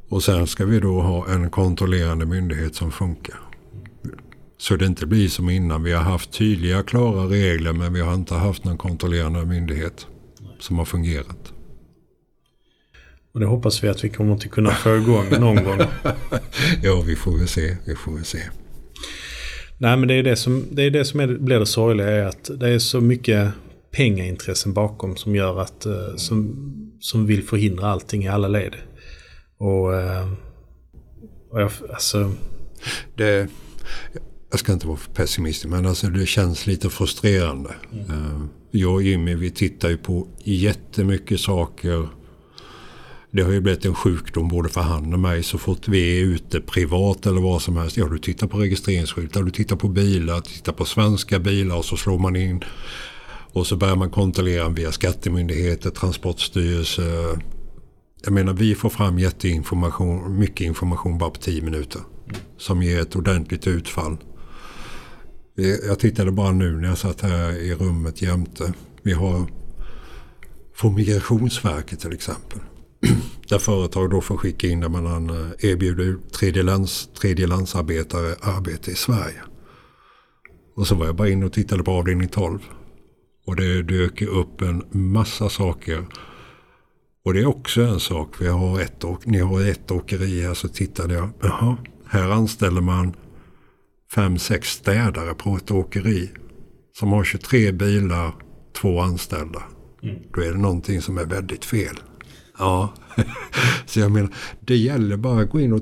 Och 0.09 0.23
sen 0.23 0.47
ska 0.47 0.65
vi 0.65 0.79
då 0.79 1.01
ha 1.01 1.27
en 1.27 1.49
kontrollerande 1.49 2.25
myndighet 2.25 2.75
som 2.75 2.91
funkar. 2.91 3.39
Så 4.57 4.75
det 4.75 4.85
inte 4.85 5.05
blir 5.05 5.27
som 5.27 5.49
innan. 5.49 5.83
Vi 5.83 5.93
har 5.93 6.03
haft 6.03 6.31
tydliga, 6.31 6.83
klara 6.83 7.25
regler 7.25 7.73
men 7.73 7.93
vi 7.93 8.01
har 8.01 8.13
inte 8.13 8.33
haft 8.33 8.63
någon 8.63 8.77
kontrollerande 8.77 9.45
myndighet 9.45 10.07
som 10.59 10.77
har 10.77 10.85
fungerat. 10.85 11.53
Och 13.33 13.39
det 13.39 13.45
hoppas 13.45 13.83
vi 13.83 13.87
att 13.87 14.03
vi 14.03 14.09
kommer 14.09 14.35
att 14.35 14.51
kunna 14.51 14.71
få 14.71 14.97
igång 14.97 15.29
någon 15.39 15.63
gång. 15.63 15.79
ja, 16.83 17.03
vi 17.07 17.15
får 17.15 17.37
väl 17.37 17.47
se. 17.47 17.77
Vi 17.85 17.95
får 17.95 18.11
väl 18.11 18.25
se. 18.25 18.39
Nej, 19.77 19.97
men 19.97 20.07
det 20.07 20.13
är 20.13 20.23
det 20.23 20.35
som, 20.35 20.65
det 20.71 20.83
är 20.83 20.91
det 20.91 21.05
som 21.05 21.19
är, 21.19 21.27
blir 21.27 21.59
det 21.59 21.65
sorgliga. 21.65 22.07
Är 22.07 22.25
att 22.25 22.49
det 22.59 22.69
är 22.69 22.79
så 22.79 23.01
mycket 23.01 23.51
pengaintressen 23.91 24.73
bakom 24.73 25.15
som 25.17 25.35
gör 25.35 25.61
att... 25.61 25.85
Eh, 25.85 26.15
som, 26.15 26.55
som 26.99 27.25
vill 27.25 27.43
förhindra 27.43 27.87
allting 27.87 28.23
i 28.23 28.27
alla 28.27 28.47
led. 28.47 28.75
Och... 29.57 29.95
Eh, 29.95 30.31
och 31.49 31.61
jag, 31.61 31.71
alltså... 31.93 32.31
Det, 33.15 33.47
jag 34.51 34.59
ska 34.59 34.73
inte 34.73 34.87
vara 34.87 34.97
för 34.97 35.11
pessimistisk 35.11 35.69
men 35.69 35.85
alltså 35.85 36.07
det 36.07 36.25
känns 36.25 36.67
lite 36.67 36.89
frustrerande. 36.89 37.75
Mm. 37.91 38.49
Jag 38.79 38.93
och 38.93 39.03
Jimmy 39.03 39.35
vi 39.35 39.51
tittar 39.51 39.89
ju 39.89 39.97
på 39.97 40.27
jättemycket 40.43 41.39
saker. 41.39 42.07
Det 43.31 43.41
har 43.41 43.51
ju 43.51 43.61
blivit 43.61 43.85
en 43.85 43.95
sjukdom 43.95 44.47
både 44.47 44.69
för 44.69 44.81
han 44.81 45.13
och 45.13 45.19
mig 45.19 45.43
så 45.43 45.57
fort 45.57 45.87
vi 45.87 46.19
är 46.19 46.25
ute 46.25 46.61
privat 46.61 47.25
eller 47.25 47.41
vad 47.41 47.61
som 47.61 47.77
helst. 47.77 47.97
Ja 47.97 48.07
du 48.07 48.17
tittar 48.17 48.47
på 48.47 48.57
registreringsskyltar, 48.57 49.43
du 49.43 49.51
tittar 49.51 49.75
på 49.75 49.87
bilar, 49.87 50.41
tittar 50.41 50.73
på 50.73 50.85
svenska 50.85 51.39
bilar 51.39 51.77
och 51.77 51.85
så 51.85 51.97
slår 51.97 52.19
man 52.19 52.35
in. 52.35 52.63
Och 53.53 53.67
så 53.67 53.75
börjar 53.75 53.95
man 53.95 54.09
kontrollera 54.09 54.69
via 54.69 54.91
skattemyndigheter, 54.91 55.89
transportstyrelse. 55.89 57.37
Jag 58.23 58.33
menar 58.33 58.53
vi 58.53 58.75
får 58.75 58.89
fram 58.89 59.19
jätteinformation, 59.19 60.39
mycket 60.39 60.61
information 60.67 61.17
bara 61.17 61.29
på 61.29 61.39
tio 61.39 61.61
minuter. 61.61 62.01
Som 62.57 62.83
ger 62.83 63.01
ett 63.01 63.15
ordentligt 63.15 63.67
utfall. 63.67 64.17
Jag 65.59 65.99
tittade 65.99 66.31
bara 66.31 66.51
nu 66.51 66.77
när 66.77 66.87
jag 66.87 66.97
satt 66.97 67.21
här 67.21 67.51
i 67.51 67.75
rummet 67.75 68.21
jämte. 68.21 68.73
Vi 69.03 69.13
har 69.13 69.45
från 70.75 70.95
Migrationsverket 70.95 71.99
till 71.99 72.13
exempel. 72.13 72.59
Där 73.49 73.59
företag 73.59 74.09
då 74.09 74.21
får 74.21 74.37
skicka 74.37 74.67
in 74.67 74.79
där 74.79 74.89
man 74.89 75.29
erbjuder 75.59 76.17
tredjelands, 76.31 77.09
tredjelandsarbetare 77.21 78.35
arbete 78.41 78.91
i 78.91 78.95
Sverige. 78.95 79.41
Och 80.75 80.87
så 80.87 80.95
var 80.95 81.05
jag 81.05 81.15
bara 81.15 81.29
inne 81.29 81.45
och 81.45 81.53
tittade 81.53 81.83
på 81.83 81.91
avdelning 81.91 82.27
12. 82.27 82.59
Och 83.45 83.55
det 83.55 83.83
dök 83.83 84.21
upp 84.21 84.61
en 84.61 84.83
massa 84.91 85.49
saker. 85.49 86.05
Och 87.25 87.33
det 87.33 87.39
är 87.39 87.45
också 87.45 87.81
en 87.81 87.99
sak. 87.99 88.41
Vi 88.41 88.47
har 88.47 88.81
ett, 88.81 89.03
ni 89.25 89.39
har 89.39 89.61
ett 89.61 89.91
åkeri 89.91 90.41
här 90.41 90.53
så 90.53 90.67
tittade 90.67 91.13
jag. 91.13 91.29
Jaha, 91.41 91.77
här 92.05 92.29
anställer 92.29 92.81
man 92.81 93.15
fem, 94.11 94.37
sex 94.37 94.69
städare 94.69 95.33
på 95.33 95.55
ett 95.57 95.71
åkeri 95.71 96.29
som 96.99 97.11
har 97.11 97.23
23 97.23 97.71
bilar, 97.71 98.35
två 98.81 98.99
anställda. 98.99 99.63
Mm. 100.03 100.15
Då 100.33 100.41
är 100.41 100.51
det 100.51 100.57
någonting 100.57 101.01
som 101.01 101.17
är 101.17 101.25
väldigt 101.25 101.65
fel. 101.65 101.99
Ja, 102.57 102.93
så 103.85 103.99
jag 103.99 104.11
menar, 104.11 104.33
det 104.59 104.75
gäller 104.75 105.17
bara 105.17 105.41
att 105.41 105.49
gå 105.49 105.59
in 105.59 105.73
och 105.73 105.81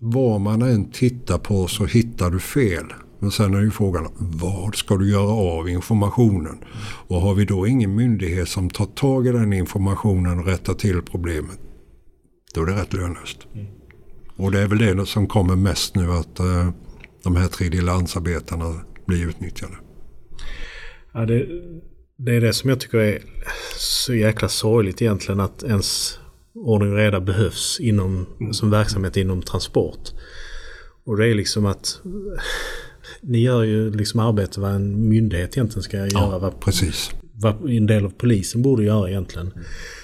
vad 0.00 0.40
man 0.40 0.62
än 0.62 0.90
tittar 0.90 1.38
på 1.38 1.66
så 1.66 1.86
hittar 1.86 2.30
du 2.30 2.40
fel. 2.40 2.84
Men 3.18 3.30
sen 3.30 3.54
är 3.54 3.60
ju 3.60 3.70
frågan, 3.70 4.08
vad 4.18 4.74
ska 4.74 4.96
du 4.96 5.10
göra 5.10 5.32
av 5.32 5.68
informationen? 5.68 6.58
Och 7.08 7.20
har 7.20 7.34
vi 7.34 7.44
då 7.44 7.66
ingen 7.66 7.94
myndighet 7.94 8.48
som 8.48 8.70
tar 8.70 8.84
tag 8.86 9.26
i 9.26 9.32
den 9.32 9.52
informationen 9.52 10.38
och 10.38 10.46
rättar 10.46 10.74
till 10.74 11.02
problemet, 11.02 11.58
då 12.54 12.62
är 12.62 12.66
det 12.66 12.72
rätt 12.72 12.92
lönlöst. 12.92 13.46
Mm. 13.54 13.66
Och 14.36 14.52
det 14.52 14.60
är 14.60 14.66
väl 14.66 14.78
det 14.78 15.06
som 15.06 15.26
kommer 15.26 15.56
mest 15.56 15.96
nu 15.96 16.12
att 16.12 16.40
uh, 16.40 16.70
de 17.24 17.36
här 17.36 17.48
tredjelandsarbetarna 17.48 18.80
blir 19.06 19.28
utnyttjade. 19.28 19.74
Ja, 21.14 21.26
det, 21.26 21.46
det 22.16 22.36
är 22.36 22.40
det 22.40 22.52
som 22.52 22.70
jag 22.70 22.80
tycker 22.80 22.98
är 22.98 23.22
så 23.76 24.14
jäkla 24.14 24.48
sorgligt 24.48 25.02
egentligen 25.02 25.40
att 25.40 25.62
ens 25.62 26.18
ordning 26.54 26.90
och 26.90 26.96
reda 26.96 27.20
behövs 27.20 27.80
inom, 27.80 28.26
mm. 28.40 28.52
som 28.52 28.70
verksamhet 28.70 29.16
inom 29.16 29.42
transport. 29.42 30.10
Och 31.04 31.16
det 31.16 31.26
är 31.26 31.34
liksom 31.34 31.66
att 31.66 32.00
ni 33.20 33.42
gör 33.42 33.62
ju 33.62 33.90
liksom 33.90 34.20
arbete 34.20 34.60
vad 34.60 34.70
en 34.70 35.08
myndighet 35.08 35.56
egentligen 35.56 35.82
ska 35.82 35.96
ja, 35.96 36.06
göra. 36.06 36.38
Vad, 36.38 36.60
precis. 36.60 37.10
Vad 37.34 37.70
en 37.70 37.86
del 37.86 38.04
av 38.04 38.10
polisen 38.10 38.62
borde 38.62 38.84
göra 38.84 39.10
egentligen. 39.10 39.52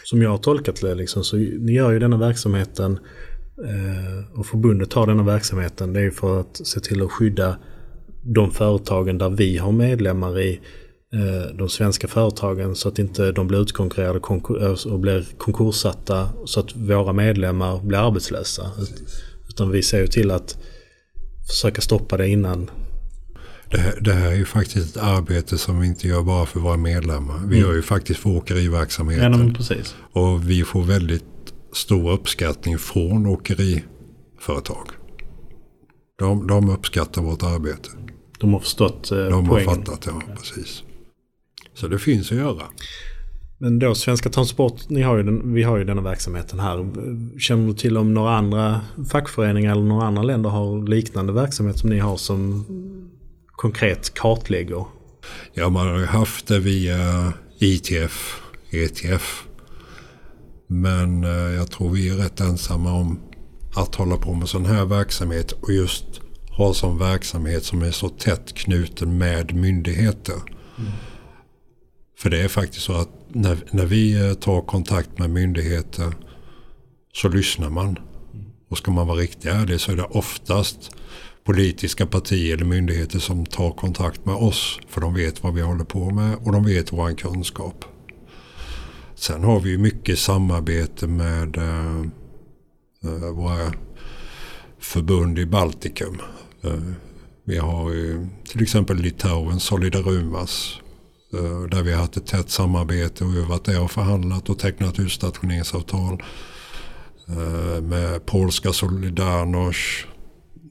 Som 0.04 0.22
jag 0.22 0.30
har 0.30 0.38
tolkat 0.38 0.80
det 0.80 0.94
liksom, 0.94 1.24
så 1.24 1.36
ni 1.36 1.72
gör 1.72 1.92
ju 1.92 1.98
denna 1.98 2.16
verksamheten 2.16 2.98
och 4.34 4.46
förbundet 4.46 4.92
har 4.92 5.06
denna 5.06 5.22
verksamheten 5.22 5.92
det 5.92 6.00
är 6.00 6.10
för 6.10 6.40
att 6.40 6.60
se 6.66 6.80
till 6.80 7.02
att 7.02 7.12
skydda 7.12 7.56
de 8.22 8.50
företagen 8.50 9.18
där 9.18 9.30
vi 9.30 9.58
har 9.58 9.72
medlemmar 9.72 10.40
i 10.40 10.60
eh, 11.12 11.56
de 11.56 11.68
svenska 11.68 12.08
företagen 12.08 12.74
så 12.74 12.88
att 12.88 12.98
inte 12.98 13.32
de 13.32 13.46
blir 13.46 13.62
utkonkurrerade 13.62 14.20
eh, 14.60 14.92
och 14.92 15.00
blir 15.00 15.26
konkurssatta 15.38 16.28
så 16.44 16.60
att 16.60 16.76
våra 16.76 17.12
medlemmar 17.12 17.80
blir 17.80 17.98
arbetslösa. 17.98 18.70
Utan 19.48 19.70
vi 19.70 19.82
ser 19.82 20.00
ju 20.00 20.06
till 20.06 20.30
att 20.30 20.58
försöka 21.48 21.80
stoppa 21.80 22.16
det 22.16 22.28
innan. 22.28 22.70
Det 23.70 23.78
här, 23.78 23.98
det 24.00 24.12
här 24.12 24.30
är 24.30 24.34
ju 24.34 24.44
faktiskt 24.44 24.96
ett 24.96 25.02
arbete 25.02 25.58
som 25.58 25.80
vi 25.80 25.86
inte 25.86 26.08
gör 26.08 26.22
bara 26.22 26.46
för 26.46 26.60
våra 26.60 26.76
medlemmar. 26.76 27.38
Vi 27.38 27.56
mm. 27.56 27.68
gör 27.68 27.74
ju 27.74 27.82
faktiskt 27.82 28.20
för 28.20 28.30
åkeriverksamheten. 28.30 29.48
Ja, 29.48 29.54
precis. 29.54 29.94
Och 30.12 30.50
vi 30.50 30.64
får 30.64 30.82
väldigt 30.82 31.24
stor 31.72 32.10
uppskattning 32.10 32.78
från 32.78 33.26
åkeriföretag. 33.26 34.88
De, 36.18 36.46
de 36.46 36.70
uppskattar 36.70 37.22
vårt 37.22 37.42
arbete. 37.42 37.88
De 38.38 38.52
har 38.52 38.60
förstått 38.60 39.10
eh, 39.10 39.18
De 39.18 39.48
har 39.48 39.60
fattat, 39.60 40.06
ja, 40.06 40.22
ja, 40.28 40.34
precis. 40.34 40.82
Så 41.74 41.88
det 41.88 41.98
finns 41.98 42.32
att 42.32 42.38
göra. 42.38 42.62
Men 43.58 43.78
då 43.78 43.94
Svenska 43.94 44.30
Transport, 44.30 44.88
ni 44.88 45.02
har 45.02 45.16
ju 45.16 45.22
den, 45.22 45.54
vi 45.54 45.62
har 45.62 45.78
ju 45.78 45.84
denna 45.84 46.02
verksamheten 46.02 46.60
här. 46.60 46.86
Känner 47.38 47.66
du 47.66 47.74
till 47.74 47.96
om 47.96 48.14
några 48.14 48.36
andra 48.36 48.80
fackföreningar 49.10 49.72
eller 49.72 49.82
några 49.82 50.06
andra 50.06 50.22
länder 50.22 50.50
har 50.50 50.88
liknande 50.88 51.32
verksamhet 51.32 51.78
som 51.78 51.90
ni 51.90 51.98
har 51.98 52.16
som 52.16 52.64
konkret 53.46 54.14
kartlägger? 54.14 54.84
Ja, 55.54 55.68
man 55.68 55.88
har 55.88 55.98
ju 55.98 56.06
haft 56.06 56.46
det 56.46 56.58
via 56.58 57.32
ITF, 57.58 58.40
ETF 58.70 59.47
men 60.68 61.24
eh, 61.24 61.30
jag 61.30 61.70
tror 61.70 61.90
vi 61.90 62.08
är 62.08 62.14
rätt 62.14 62.40
ensamma 62.40 62.92
om 62.92 63.20
att 63.74 63.94
hålla 63.94 64.16
på 64.16 64.34
med 64.34 64.48
sån 64.48 64.66
här 64.66 64.84
verksamhet 64.84 65.52
och 65.52 65.72
just 65.72 66.20
ha 66.50 66.74
sån 66.74 66.98
verksamhet 66.98 67.64
som 67.64 67.82
är 67.82 67.90
så 67.90 68.08
tätt 68.08 68.54
knuten 68.54 69.18
med 69.18 69.54
myndigheter. 69.54 70.34
Mm. 70.78 70.90
För 72.18 72.30
det 72.30 72.40
är 72.42 72.48
faktiskt 72.48 72.84
så 72.84 72.92
att 72.92 73.10
när, 73.28 73.58
när 73.70 73.86
vi 73.86 74.28
eh, 74.28 74.34
tar 74.34 74.60
kontakt 74.60 75.18
med 75.18 75.30
myndigheter 75.30 76.12
så 77.14 77.28
lyssnar 77.28 77.70
man. 77.70 77.98
Och 78.70 78.78
ska 78.78 78.90
man 78.90 79.06
vara 79.06 79.18
riktigt 79.18 79.44
ärlig 79.44 79.80
så 79.80 79.92
är 79.92 79.96
det 79.96 80.04
oftast 80.04 80.90
politiska 81.44 82.06
partier 82.06 82.54
eller 82.54 82.64
myndigheter 82.64 83.18
som 83.18 83.46
tar 83.46 83.70
kontakt 83.70 84.24
med 84.24 84.34
oss. 84.34 84.78
För 84.88 85.00
de 85.00 85.14
vet 85.14 85.42
vad 85.42 85.54
vi 85.54 85.60
håller 85.60 85.84
på 85.84 86.10
med 86.10 86.36
och 86.44 86.52
de 86.52 86.64
vet 86.64 86.92
vår 86.92 87.16
kunskap. 87.16 87.84
Sen 89.18 89.44
har 89.44 89.60
vi 89.60 89.78
mycket 89.78 90.18
samarbete 90.18 91.06
med 91.06 91.56
eh, 91.56 92.00
eh, 93.04 93.30
våra 93.34 93.72
förbund 94.78 95.38
i 95.38 95.46
Baltikum. 95.46 96.20
Eh, 96.64 96.80
vi 97.44 97.58
har 97.58 97.90
till 98.48 98.62
exempel 98.62 98.96
Litauen, 98.96 99.60
Solidarumas. 99.60 100.80
Där 101.70 101.82
vi 101.82 101.92
har 101.92 102.00
haft 102.00 102.16
ett 102.16 102.26
tätt 102.26 102.50
samarbete 102.50 103.24
och 103.24 103.34
vi 103.34 103.40
har 103.40 103.48
varit 103.48 103.64
där 103.64 103.82
och 103.82 103.90
förhandlat 103.90 104.48
och 104.48 104.58
tecknat 104.58 104.98
utstationeringsavtal. 104.98 106.22
Med 107.82 108.26
polska 108.26 108.72
Solidarność. 108.72 110.06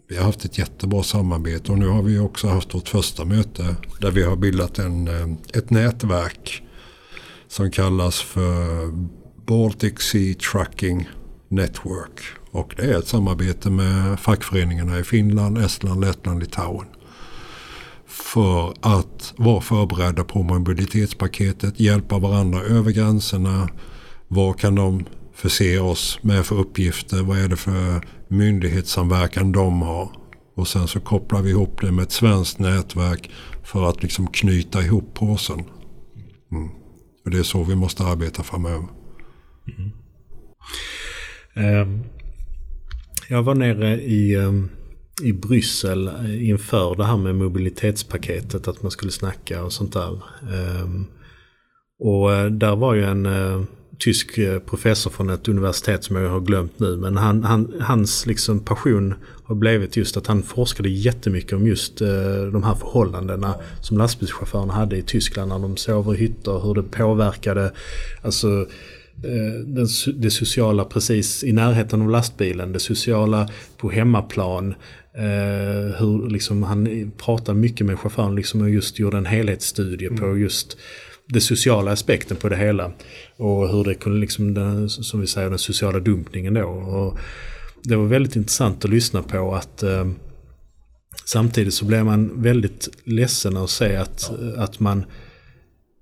Vi 0.09 0.17
har 0.17 0.23
haft 0.23 0.45
ett 0.45 0.57
jättebra 0.57 1.03
samarbete 1.03 1.71
och 1.71 1.77
nu 1.77 1.87
har 1.87 2.01
vi 2.03 2.19
också 2.19 2.47
haft 2.47 2.73
vårt 2.73 2.89
första 2.89 3.25
möte 3.25 3.75
där 4.01 4.11
vi 4.11 4.23
har 4.23 4.35
bildat 4.35 4.79
en, 4.79 5.07
ett 5.53 5.69
nätverk 5.69 6.63
som 7.47 7.71
kallas 7.71 8.21
för 8.21 8.91
Baltic 9.45 9.99
Sea 9.99 10.35
Trucking 10.35 11.09
Network. 11.47 12.21
Och 12.51 12.73
det 12.77 12.83
är 12.83 12.99
ett 12.99 13.07
samarbete 13.07 13.69
med 13.69 14.19
fackföreningarna 14.19 14.99
i 14.99 15.03
Finland, 15.03 15.57
Estland, 15.57 16.01
Lettland, 16.01 16.39
Litauen. 16.39 16.87
För 18.05 18.73
att 18.81 19.33
vara 19.37 19.61
förberedda 19.61 20.23
på 20.23 20.43
mobilitetspaketet, 20.43 21.79
hjälpa 21.79 22.19
varandra 22.19 22.61
över 22.61 22.91
gränserna. 22.91 23.69
Vad 24.27 24.59
kan 24.59 24.75
de 24.75 25.05
förse 25.33 25.79
oss 25.79 26.19
med 26.21 26.45
för 26.45 26.55
uppgifter? 26.55 27.23
Vad 27.23 27.39
är 27.39 27.47
det 27.47 27.57
för 27.57 28.07
myndighetssamverkan 28.27 29.51
de 29.51 29.81
har? 29.81 30.11
Och 30.55 30.67
sen 30.67 30.87
så 30.87 30.99
kopplar 30.99 31.41
vi 31.41 31.49
ihop 31.49 31.81
det 31.81 31.91
med 31.91 32.03
ett 32.03 32.11
svenskt 32.11 32.59
nätverk 32.59 33.31
för 33.63 33.89
att 33.89 34.03
liksom 34.03 34.27
knyta 34.27 34.81
ihop 34.81 35.13
påsen. 35.13 35.63
Mm. 36.51 36.69
Och 37.27 37.31
det 37.31 37.39
är 37.39 37.43
så 37.43 37.63
vi 37.63 37.75
måste 37.75 38.03
arbeta 38.03 38.43
framöver. 38.43 38.87
Mm. 39.77 39.91
Eh, 41.53 42.01
jag 43.29 43.43
var 43.43 43.55
nere 43.55 44.01
i, 44.01 44.35
ehm, 44.35 44.69
i 45.23 45.33
Bryssel 45.33 46.07
eh, 46.07 46.49
inför 46.49 46.95
det 46.95 47.05
här 47.05 47.17
med 47.17 47.35
mobilitetspaketet. 47.35 48.67
Att 48.67 48.81
man 48.81 48.91
skulle 48.91 49.11
snacka 49.11 49.63
och 49.63 49.73
sånt 49.73 49.93
där. 49.93 50.23
Ehm, 50.41 50.99
eh, 50.99 52.07
och 52.07 52.51
där 52.51 52.75
var 52.75 52.93
ju 52.93 53.03
en 53.03 53.25
eh, 53.25 53.61
tysk 53.99 54.37
eh, 54.37 54.59
professor 54.59 55.11
från 55.11 55.29
ett 55.29 55.47
universitet 55.47 56.03
som 56.03 56.15
jag 56.15 56.29
har 56.29 56.39
glömt 56.39 56.79
nu. 56.79 56.97
Men 56.97 57.17
han, 57.17 57.43
han, 57.43 57.73
hans 57.81 58.25
liksom 58.25 58.59
passion 58.59 59.13
har 59.43 59.55
blivit 59.55 59.97
just 59.97 60.17
att 60.17 60.27
han 60.27 60.43
forskade 60.43 60.89
jättemycket 60.89 61.53
om 61.53 61.67
just 61.67 62.01
eh, 62.01 62.07
de 62.51 62.63
här 62.63 62.75
förhållandena 62.75 63.55
som 63.81 63.97
lastbilschaufförerna 63.97 64.73
hade 64.73 64.97
i 64.97 65.01
Tyskland 65.01 65.49
när 65.49 65.59
de 65.59 65.77
sov 65.77 66.15
i 66.15 66.17
hytter. 66.17 66.59
Hur 66.59 66.73
det 66.73 66.83
påverkade 66.83 67.71
alltså, 68.21 68.47
eh, 69.23 69.59
den, 69.65 69.87
det 70.15 70.31
sociala 70.31 70.85
precis 70.85 71.43
i 71.43 71.51
närheten 71.51 72.01
av 72.01 72.09
lastbilen. 72.09 72.73
Det 72.73 72.79
sociala 72.79 73.49
på 73.77 73.89
hemmaplan. 73.89 74.75
Hur 75.97 76.29
liksom, 76.29 76.63
han 76.63 77.11
pratade 77.17 77.59
mycket 77.59 77.85
med 77.85 77.99
chauffören 77.99 78.35
liksom, 78.35 78.61
och 78.61 78.69
just 78.69 78.99
gjorde 78.99 79.17
en 79.17 79.25
helhetsstudie 79.25 80.07
mm. 80.07 80.19
på 80.19 80.37
just 80.37 80.77
den 81.27 81.41
sociala 81.41 81.91
aspekten 81.91 82.37
på 82.37 82.49
det 82.49 82.57
hela. 82.57 82.91
Och 83.37 83.69
hur 83.69 83.83
det 83.83 83.93
kunde, 83.93 84.19
liksom, 84.19 84.53
den, 84.53 84.89
som 84.89 85.21
vi 85.21 85.27
säger, 85.27 85.49
den 85.49 85.59
sociala 85.59 85.99
dumpningen 85.99 86.53
då. 86.53 86.67
Och 86.67 87.17
det 87.83 87.95
var 87.95 88.05
väldigt 88.05 88.35
intressant 88.35 88.85
att 88.85 88.91
lyssna 88.91 89.21
på 89.21 89.55
att 89.55 89.83
eh, 89.83 90.07
samtidigt 91.25 91.73
så 91.73 91.85
blev 91.85 92.05
man 92.05 92.41
väldigt 92.41 92.89
ledsen 93.03 93.57
att 93.57 93.69
se 93.69 93.95
att, 93.95 94.31
ja. 94.55 94.63
att 94.63 94.79
man 94.79 95.05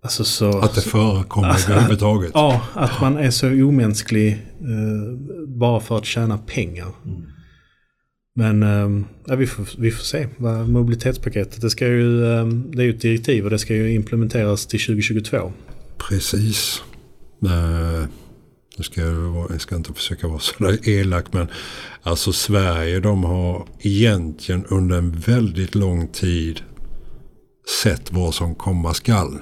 Alltså 0.06 0.24
så, 0.24 0.60
att 0.60 0.76
det 0.76 0.82
förekommer 0.82 1.48
alltså, 1.48 1.72
överhuvudtaget. 1.72 2.32
Ja, 2.34 2.62
att 2.74 3.02
man 3.02 3.18
är 3.18 3.32
så 3.32 3.48
omänsklig 3.48 4.32
eh, 4.60 5.18
bara 5.48 5.80
för 5.80 5.98
att 5.98 6.06
tjäna 6.06 6.38
pengar. 6.38 6.88
Mm. 7.06 7.22
Men 8.38 8.64
ehm, 8.64 9.06
ja, 9.26 9.36
vi, 9.36 9.48
får, 9.48 9.68
vi 9.78 9.92
får 9.92 10.04
se. 10.04 10.28
Vad 10.38 10.70
mobilitetspaketet, 10.70 11.62
det, 11.62 11.70
ska 11.70 11.88
ju, 11.88 12.34
ehm, 12.34 12.72
det 12.72 12.82
är 12.82 12.86
ju 12.86 12.90
ett 12.90 13.02
direktiv 13.02 13.44
och 13.44 13.50
det 13.50 13.60
ska 13.60 13.76
ju 13.76 13.94
implementeras 13.94 14.66
till 14.66 14.80
2022. 14.80 15.54
Precis. 16.10 16.84
Eh, 17.46 18.06
nu 18.78 18.84
ska 18.84 19.02
jag, 19.02 19.48
jag 19.50 19.62
ska 19.62 19.76
inte 19.76 19.94
försöka 19.94 20.28
vara 20.28 20.40
så 20.40 20.64
där 20.64 20.90
elak 20.90 21.34
men 21.34 21.48
alltså 22.04 22.34
Sverige 22.34 23.00
de 23.00 23.24
har 23.24 23.68
egentligen 23.80 24.66
under 24.66 24.98
en 24.98 25.12
väldigt 25.12 25.76
lång 25.76 26.08
tid 26.08 26.62
sett 27.84 28.12
vad 28.12 28.34
som 28.34 28.56
komma 28.56 28.94
skall. 28.94 29.40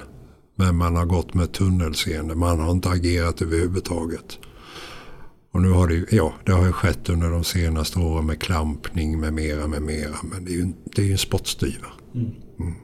Men 0.56 0.76
man 0.76 0.96
har 0.96 1.04
gått 1.04 1.34
med 1.34 1.52
tunnelseende. 1.52 2.34
Man 2.34 2.60
har 2.60 2.70
inte 2.70 2.88
agerat 2.88 3.42
överhuvudtaget. 3.42 4.38
Och 5.54 5.62
nu 5.62 5.70
har 5.70 5.88
det, 5.88 6.04
ja, 6.10 6.34
det 6.44 6.52
har 6.52 6.66
ju 6.66 6.72
skett 6.72 7.08
under 7.08 7.30
de 7.30 7.44
senaste 7.44 7.98
åren 7.98 8.26
med 8.26 8.40
klampning 8.40 9.20
med 9.20 9.32
mera, 9.32 9.66
med 9.66 9.82
mera. 9.82 10.16
Men 10.22 10.44
det 10.44 10.52
är 10.52 10.56
ju, 10.56 10.72
det 10.84 11.02
är 11.02 11.06
ju 11.06 11.12
en 11.12 11.18
spottstyver. 11.18 11.92
Mm. 12.14 12.26
Mm. 12.60 12.74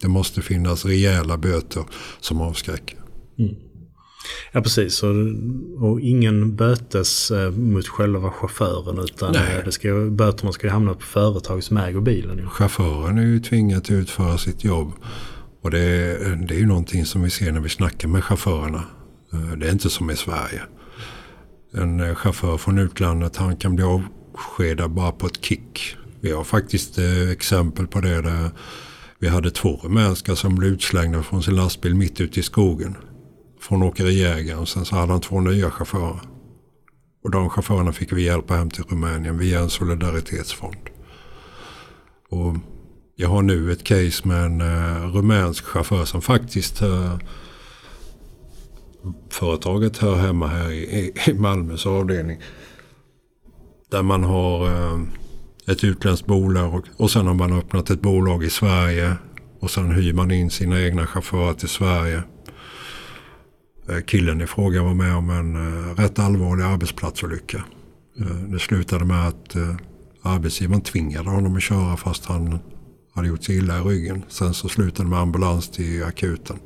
Det 0.00 0.08
måste 0.08 0.42
finnas 0.42 0.84
rejäla 0.84 1.36
böter 1.36 1.84
som 2.20 2.40
avskräcker. 2.40 2.98
Mm. 3.38 3.54
Ja 4.52 4.60
precis, 4.60 5.02
och, 5.02 5.14
och 5.78 6.00
ingen 6.00 6.56
bötes 6.56 7.30
eh, 7.30 7.50
mot 7.50 7.88
själva 7.88 8.30
chauffören 8.30 8.98
utan 8.98 9.32
Nej. 9.32 9.62
det 9.64 9.72
ska, 9.72 9.94
böterna 10.10 10.52
ska 10.52 10.70
hamna 10.70 10.94
på 10.94 11.00
företag 11.00 11.64
som 11.64 11.76
äger 11.76 12.00
bilen. 12.00 12.38
Ju. 12.38 12.46
Chauffören 12.46 13.18
är 13.18 13.22
ju 13.22 13.40
tvingad 13.40 13.78
att 13.78 13.90
utföra 13.90 14.38
sitt 14.38 14.64
jobb. 14.64 14.92
Och 15.62 15.70
det, 15.70 15.78
det 16.48 16.54
är 16.54 16.58
ju 16.58 16.66
någonting 16.66 17.04
som 17.04 17.22
vi 17.22 17.30
ser 17.30 17.52
när 17.52 17.60
vi 17.60 17.68
snackar 17.68 18.08
med 18.08 18.24
chaufförerna. 18.24 18.84
Eh, 19.32 19.58
det 19.58 19.68
är 19.68 19.72
inte 19.72 19.90
som 19.90 20.10
i 20.10 20.16
Sverige 20.16 20.62
en 21.72 22.00
eh, 22.00 22.14
chaufför 22.14 22.56
från 22.56 22.78
utlandet 22.78 23.36
han 23.36 23.56
kan 23.56 23.76
bli 23.76 23.84
avskedad 23.84 24.90
bara 24.90 25.12
på 25.12 25.26
ett 25.26 25.44
kick. 25.44 25.96
Vi 26.20 26.32
har 26.32 26.44
faktiskt 26.44 26.98
eh, 26.98 27.30
exempel 27.30 27.86
på 27.86 28.00
det 28.00 28.22
där 28.22 28.50
vi 29.18 29.28
hade 29.28 29.50
två 29.50 29.80
rumänska 29.82 30.36
som 30.36 30.54
blev 30.54 30.72
utslängda 30.72 31.22
från 31.22 31.42
sin 31.42 31.56
lastbil 31.56 31.94
mitt 31.94 32.20
ute 32.20 32.40
i 32.40 32.42
skogen. 32.42 32.96
Från 33.60 33.82
åkeriägaren. 33.82 34.66
Sen 34.66 34.84
så 34.84 34.96
hade 34.96 35.12
han 35.12 35.20
två 35.20 35.40
nya 35.40 35.70
chaufförer. 35.70 36.20
Och 37.24 37.30
de 37.30 37.50
chaufförerna 37.50 37.92
fick 37.92 38.12
vi 38.12 38.22
hjälpa 38.22 38.54
hem 38.54 38.70
till 38.70 38.84
Rumänien 38.84 39.38
via 39.38 39.60
en 39.60 39.70
solidaritetsfond. 39.70 40.88
Och 42.30 42.56
jag 43.16 43.28
har 43.28 43.42
nu 43.42 43.72
ett 43.72 43.84
case 43.84 44.28
med 44.28 44.44
en 44.44 44.60
uh, 44.60 45.14
rumänsk 45.14 45.64
chaufför 45.64 46.04
som 46.04 46.22
faktiskt 46.22 46.82
uh, 46.82 47.18
företaget 49.30 49.98
hör 49.98 50.16
hemma 50.16 50.46
här 50.46 50.70
i, 50.70 51.12
i 51.26 51.34
Malmös 51.34 51.86
avdelning. 51.86 52.40
Där 53.90 54.02
man 54.02 54.24
har 54.24 54.66
eh, 54.66 55.00
ett 55.66 55.84
utländskt 55.84 56.26
bolag 56.26 56.74
och, 56.74 56.84
och 56.96 57.10
sen 57.10 57.26
har 57.26 57.34
man 57.34 57.52
öppnat 57.52 57.90
ett 57.90 58.00
bolag 58.00 58.44
i 58.44 58.50
Sverige. 58.50 59.16
Och 59.60 59.70
sen 59.70 59.90
hyr 59.90 60.12
man 60.12 60.30
in 60.30 60.50
sina 60.50 60.82
egna 60.82 61.06
chaufförer 61.06 61.52
till 61.52 61.68
Sverige. 61.68 62.22
Eh, 63.88 64.00
killen 64.06 64.40
i 64.40 64.46
fråga 64.46 64.82
var 64.82 64.94
med 64.94 65.16
om 65.16 65.30
en 65.30 65.56
eh, 65.56 65.94
rätt 65.94 66.18
allvarlig 66.18 66.64
arbetsplatsolycka. 66.64 67.64
Det 68.48 68.58
slutade 68.58 69.04
med 69.04 69.28
att 69.28 69.56
arbetsgivaren 70.22 70.80
tvingade 70.80 71.30
honom 71.30 71.56
att 71.56 71.62
köra 71.62 71.96
fast 71.96 72.24
han 72.24 72.58
hade 73.14 73.28
gjort 73.28 73.44
sig 73.44 73.56
illa 73.56 73.78
i 73.78 73.82
ryggen. 73.82 74.24
Sen 74.28 74.54
så 74.54 74.68
slutade 74.68 75.02
det 75.04 75.10
med 75.10 75.18
ambulans 75.18 75.70
till 75.70 76.04
akuten. 76.04 76.58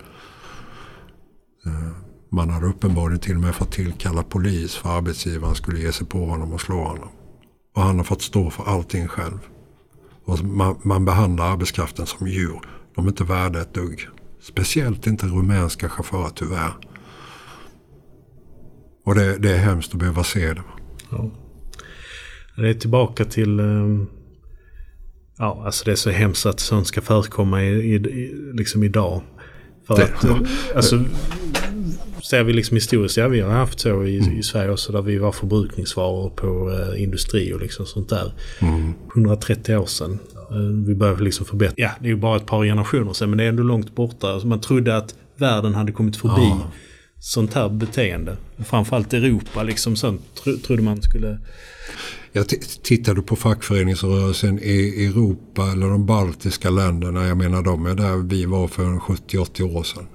Eh, 2.34 2.46
man 2.46 2.50
hade 2.50 2.66
uppenbarligen 2.66 3.20
till 3.20 3.34
och 3.34 3.40
med 3.40 3.54
fått 3.54 3.72
tillkalla 3.72 4.22
polis 4.22 4.76
för 4.76 4.88
arbetsgivaren 4.88 5.54
skulle 5.54 5.80
ge 5.80 5.92
sig 5.92 6.06
på 6.06 6.26
honom 6.26 6.52
och 6.52 6.60
slå 6.60 6.84
honom. 6.84 7.08
Och 7.74 7.82
han 7.82 7.96
har 7.96 8.04
fått 8.04 8.22
stå 8.22 8.50
för 8.50 8.64
allting 8.64 9.08
själv. 9.08 9.38
Och 10.24 10.44
man, 10.44 10.76
man 10.82 11.04
behandlar 11.04 11.52
arbetskraften 11.52 12.06
som 12.06 12.26
djur. 12.26 12.60
De 12.94 13.04
är 13.04 13.08
inte 13.08 13.24
värda 13.24 13.60
ett 13.60 13.74
dugg. 13.74 14.08
Speciellt 14.40 15.06
inte 15.06 15.26
rumänska 15.26 15.88
chaufförer 15.88 16.30
tyvärr. 16.34 16.72
Och 19.04 19.14
det, 19.14 19.38
det 19.38 19.52
är 19.52 19.58
hemskt 19.58 19.92
att 19.92 20.00
behöva 20.00 20.24
se 20.24 20.52
det. 20.52 20.62
Ja. 21.10 21.30
Det 22.56 22.68
är 22.68 22.74
tillbaka 22.74 23.24
till... 23.24 23.60
Ehm, 23.60 24.06
ja, 25.38 25.62
alltså 25.64 25.84
det 25.84 25.90
är 25.90 25.96
så 25.96 26.10
hemskt 26.10 26.46
att 26.46 26.60
sånt 26.60 26.86
ska 26.86 27.00
förekomma 27.00 27.62
i, 27.62 27.94
i, 27.94 27.98
liksom 28.54 28.84
idag. 28.84 29.22
För 29.86 29.96
det, 29.96 30.04
att, 30.04 30.76
alltså, 30.76 31.04
ser 32.24 32.44
vi 32.44 32.52
liksom 32.52 32.74
historiskt, 32.74 33.16
ja 33.16 33.28
vi 33.28 33.40
har 33.40 33.50
haft 33.50 33.80
så 33.80 34.04
i, 34.04 34.18
mm. 34.18 34.38
i 34.38 34.42
Sverige 34.42 34.70
också 34.70 34.92
där 34.92 35.02
vi 35.02 35.18
var 35.18 35.32
förbrukningsvaror 35.32 36.30
på 36.30 36.72
eh, 36.72 37.02
industri 37.02 37.52
och 37.52 37.60
liksom 37.60 37.86
sånt 37.86 38.08
där. 38.08 38.32
Mm. 38.58 38.94
130 39.14 39.76
år 39.76 39.86
sedan. 39.86 40.18
Eh, 40.50 40.86
vi 40.86 40.94
började 40.94 41.22
liksom 41.22 41.46
förbättra. 41.46 41.74
Ja, 41.76 41.90
det 42.00 42.06
är 42.06 42.10
ju 42.10 42.16
bara 42.16 42.36
ett 42.36 42.46
par 42.46 42.64
generationer 42.64 43.12
sedan 43.12 43.30
men 43.30 43.38
det 43.38 43.44
är 43.44 43.48
ändå 43.48 43.62
långt 43.62 43.94
borta. 43.94 44.32
Alltså, 44.32 44.46
man 44.46 44.60
trodde 44.60 44.96
att 44.96 45.14
världen 45.36 45.74
hade 45.74 45.92
kommit 45.92 46.16
förbi 46.16 46.46
ja. 46.48 46.70
sånt 47.18 47.54
här 47.54 47.68
beteende. 47.68 48.36
Framförallt 48.64 49.12
Europa 49.12 49.62
liksom 49.62 49.96
sånt 49.96 50.20
tro, 50.34 50.56
trodde 50.56 50.82
man 50.82 51.02
skulle... 51.02 51.38
Jag 52.32 52.48
tittade 52.82 53.22
på 53.22 53.36
fackföreningsrörelsen 53.36 54.58
i 54.62 55.06
Europa 55.06 55.72
eller 55.72 55.88
de 55.88 56.06
baltiska 56.06 56.70
länderna. 56.70 57.26
Jag 57.26 57.36
menar 57.36 57.62
de 57.62 57.86
är 57.86 57.94
där 57.94 58.16
vi 58.16 58.44
var 58.44 58.68
för 58.68 58.82
70-80 58.82 59.76
år 59.76 59.82
sedan. 59.82 60.06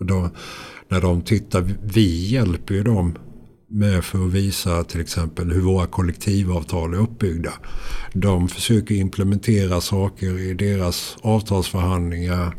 Då, 0.00 0.30
när 0.88 1.00
de 1.00 1.22
tittar, 1.22 1.74
vi 1.82 2.28
hjälper 2.28 2.74
ju 2.74 2.82
dem 2.82 3.18
med 3.68 4.04
för 4.04 4.26
att 4.26 4.32
visa 4.32 4.84
till 4.84 5.00
exempel 5.00 5.52
hur 5.52 5.60
våra 5.60 5.86
kollektivavtal 5.86 6.94
är 6.94 6.98
uppbyggda. 6.98 7.52
De 8.12 8.48
försöker 8.48 8.94
implementera 8.94 9.80
saker 9.80 10.38
i 10.38 10.54
deras 10.54 11.16
avtalsförhandlingar. 11.22 12.54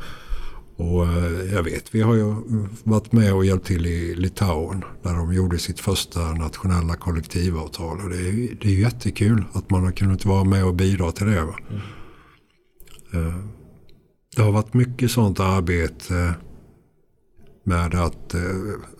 Och 0.75 1.05
eh, 1.05 1.53
jag 1.53 1.63
vet, 1.63 1.95
vi 1.95 2.01
har 2.01 2.15
ju 2.15 2.35
varit 2.83 3.11
med 3.11 3.33
och 3.33 3.45
hjälpt 3.45 3.67
till 3.67 3.85
i 3.85 4.15
Litauen 4.15 4.83
där 5.03 5.13
de 5.13 5.33
gjorde 5.33 5.59
sitt 5.59 5.79
första 5.79 6.33
nationella 6.33 6.95
kollektivavtal. 6.95 8.01
Och 8.03 8.09
det 8.09 8.17
är, 8.17 8.57
det 8.61 8.67
är 8.67 8.79
jättekul 8.79 9.43
att 9.53 9.69
man 9.69 9.83
har 9.83 9.91
kunnat 9.91 10.25
vara 10.25 10.43
med 10.43 10.65
och 10.65 10.75
bidra 10.75 11.11
till 11.11 11.25
det. 11.25 11.39
Mm. 13.13 13.49
Det 14.35 14.41
har 14.41 14.51
varit 14.51 14.73
mycket 14.73 15.11
sånt 15.11 15.39
arbete 15.39 16.35
med 17.67 17.95
att 17.95 18.33
eh, 18.33 18.41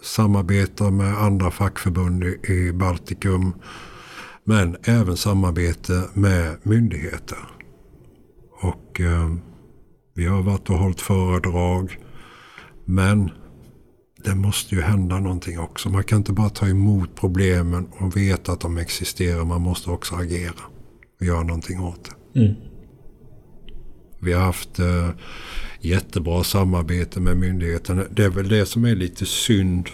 samarbeta 0.02 0.92
med 0.92 1.18
andra 1.18 1.52
fackförbund 1.52 2.24
i 2.24 2.72
Baltikum. 2.74 3.54
Men 4.44 4.78
även 4.84 5.18
samarbete 5.18 6.04
med 6.14 6.58
myndigheter. 6.64 7.38
Och 8.62 9.02
eh, 9.02 9.34
vi 10.14 10.26
har 10.26 10.42
varit 10.42 10.70
och 10.70 10.78
hållit 10.78 11.02
föredrag. 11.02 12.00
Men 12.86 13.32
det 14.24 14.36
måste 14.36 14.76
ju 14.76 14.82
hända 14.82 15.20
någonting 15.20 15.60
också. 15.60 15.90
Man 15.90 16.04
kan 16.04 16.18
inte 16.18 16.34
bara 16.34 16.50
ta 16.50 16.68
emot 16.68 17.16
problemen 17.16 17.88
och 18.00 18.18
veta 18.18 18.52
att 18.52 18.60
de 18.60 18.78
existerar. 18.78 19.46
Man 19.46 19.62
måste 19.62 19.90
också 19.90 20.16
agera 20.16 20.62
och 21.20 21.26
göra 21.26 21.44
någonting 21.44 21.80
åt 21.80 22.10
det. 22.34 22.40
Mm. 22.40 22.56
Vi 24.20 24.34
har 24.34 24.42
haft 24.42 24.80
eh, 24.80 25.10
jättebra 25.80 26.44
samarbete 26.44 27.20
med 27.20 27.38
myndigheterna. 27.38 28.04
Det 28.12 28.24
är 28.24 28.30
väl 28.30 28.50
det 28.50 28.66
som 28.66 28.86
är 28.86 28.96
lite 28.96 29.26
synd. 29.26 29.90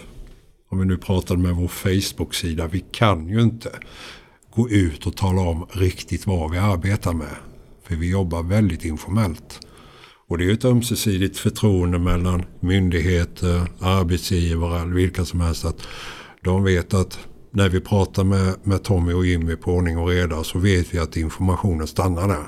Om 0.68 0.78
vi 0.78 0.84
nu 0.84 0.96
pratar 0.96 1.36
med 1.36 1.54
vår 1.54 1.68
Facebook-sida. 1.68 2.66
Vi 2.66 2.84
kan 2.92 3.28
ju 3.28 3.40
inte 3.40 3.70
gå 4.54 4.70
ut 4.70 5.06
och 5.06 5.16
tala 5.16 5.40
om 5.40 5.66
riktigt 5.72 6.26
vad 6.26 6.50
vi 6.50 6.58
arbetar 6.58 7.12
med. 7.12 7.36
För 7.82 7.96
vi 7.96 8.10
jobbar 8.10 8.42
väldigt 8.42 8.84
informellt. 8.84 9.60
Och 10.28 10.38
det 10.38 10.44
är 10.44 10.52
ett 10.52 10.64
ömsesidigt 10.64 11.38
förtroende 11.38 11.98
mellan 11.98 12.44
myndigheter, 12.60 13.68
arbetsgivare 13.80 14.80
eller 14.82 14.94
vilka 14.94 15.24
som 15.24 15.40
helst. 15.40 15.64
Att 15.64 15.86
de 16.42 16.64
vet 16.64 16.94
att 16.94 17.18
när 17.50 17.68
vi 17.68 17.80
pratar 17.80 18.24
med, 18.24 18.54
med 18.62 18.82
Tommy 18.82 19.12
och 19.12 19.26
Jimmy 19.26 19.56
på 19.56 19.72
ordning 19.72 19.98
och 19.98 20.08
reda 20.08 20.44
så 20.44 20.58
vet 20.58 20.94
vi 20.94 20.98
att 20.98 21.16
informationen 21.16 21.86
stannar 21.86 22.28
där. 22.28 22.46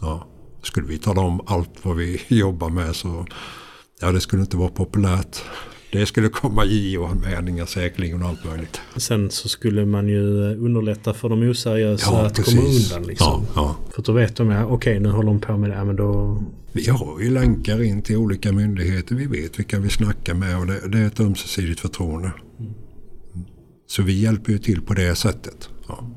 Ja. 0.00 0.26
Skulle 0.68 0.86
vi 0.86 0.98
tala 0.98 1.20
om 1.20 1.40
allt 1.46 1.84
vad 1.84 1.96
vi 1.96 2.20
jobbar 2.28 2.68
med 2.68 2.96
så 2.96 3.26
ja, 4.00 4.12
det 4.12 4.20
skulle 4.20 4.42
inte 4.42 4.56
vara 4.56 4.68
populärt. 4.68 5.42
Det 5.92 6.06
skulle 6.06 6.28
komma 6.28 6.64
JO-anmälningar 6.64 7.66
säkerligen 7.66 8.22
och 8.22 8.28
allt 8.28 8.44
möjligt. 8.44 8.80
Sen 8.96 9.30
så 9.30 9.48
skulle 9.48 9.86
man 9.86 10.08
ju 10.08 10.54
underlätta 10.56 11.14
för 11.14 11.28
de 11.28 11.42
oseriösa 11.42 12.12
ja, 12.12 12.26
att 12.26 12.36
precis. 12.36 12.54
komma 12.54 12.68
undan. 12.68 13.08
Liksom. 13.08 13.46
Ja, 13.54 13.76
ja. 13.84 13.92
För 13.94 14.02
då 14.02 14.12
vet 14.12 14.36
de, 14.36 14.50
ja, 14.50 14.64
okej 14.64 14.74
okay, 14.74 15.00
nu 15.00 15.08
håller 15.08 15.28
de 15.28 15.40
på 15.40 15.56
med 15.56 15.70
det, 15.70 15.84
men 15.84 15.96
då... 15.96 16.42
Vi 16.72 16.88
har 16.88 17.20
ju 17.20 17.30
länkar 17.30 17.82
in 17.82 18.02
till 18.02 18.16
olika 18.16 18.52
myndigheter. 18.52 19.14
Vi 19.14 19.26
vet 19.26 19.58
vilka 19.58 19.78
vi 19.78 19.88
snackar 19.88 20.34
med 20.34 20.58
och 20.58 20.66
det, 20.66 20.88
det 20.88 20.98
är 20.98 21.06
ett 21.06 21.20
ömsesidigt 21.20 21.80
förtroende. 21.80 22.32
Mm. 22.58 22.72
Så 23.86 24.02
vi 24.02 24.20
hjälper 24.20 24.52
ju 24.52 24.58
till 24.58 24.82
på 24.82 24.94
det 24.94 25.14
sättet. 25.14 25.68
Ja. 25.88 26.10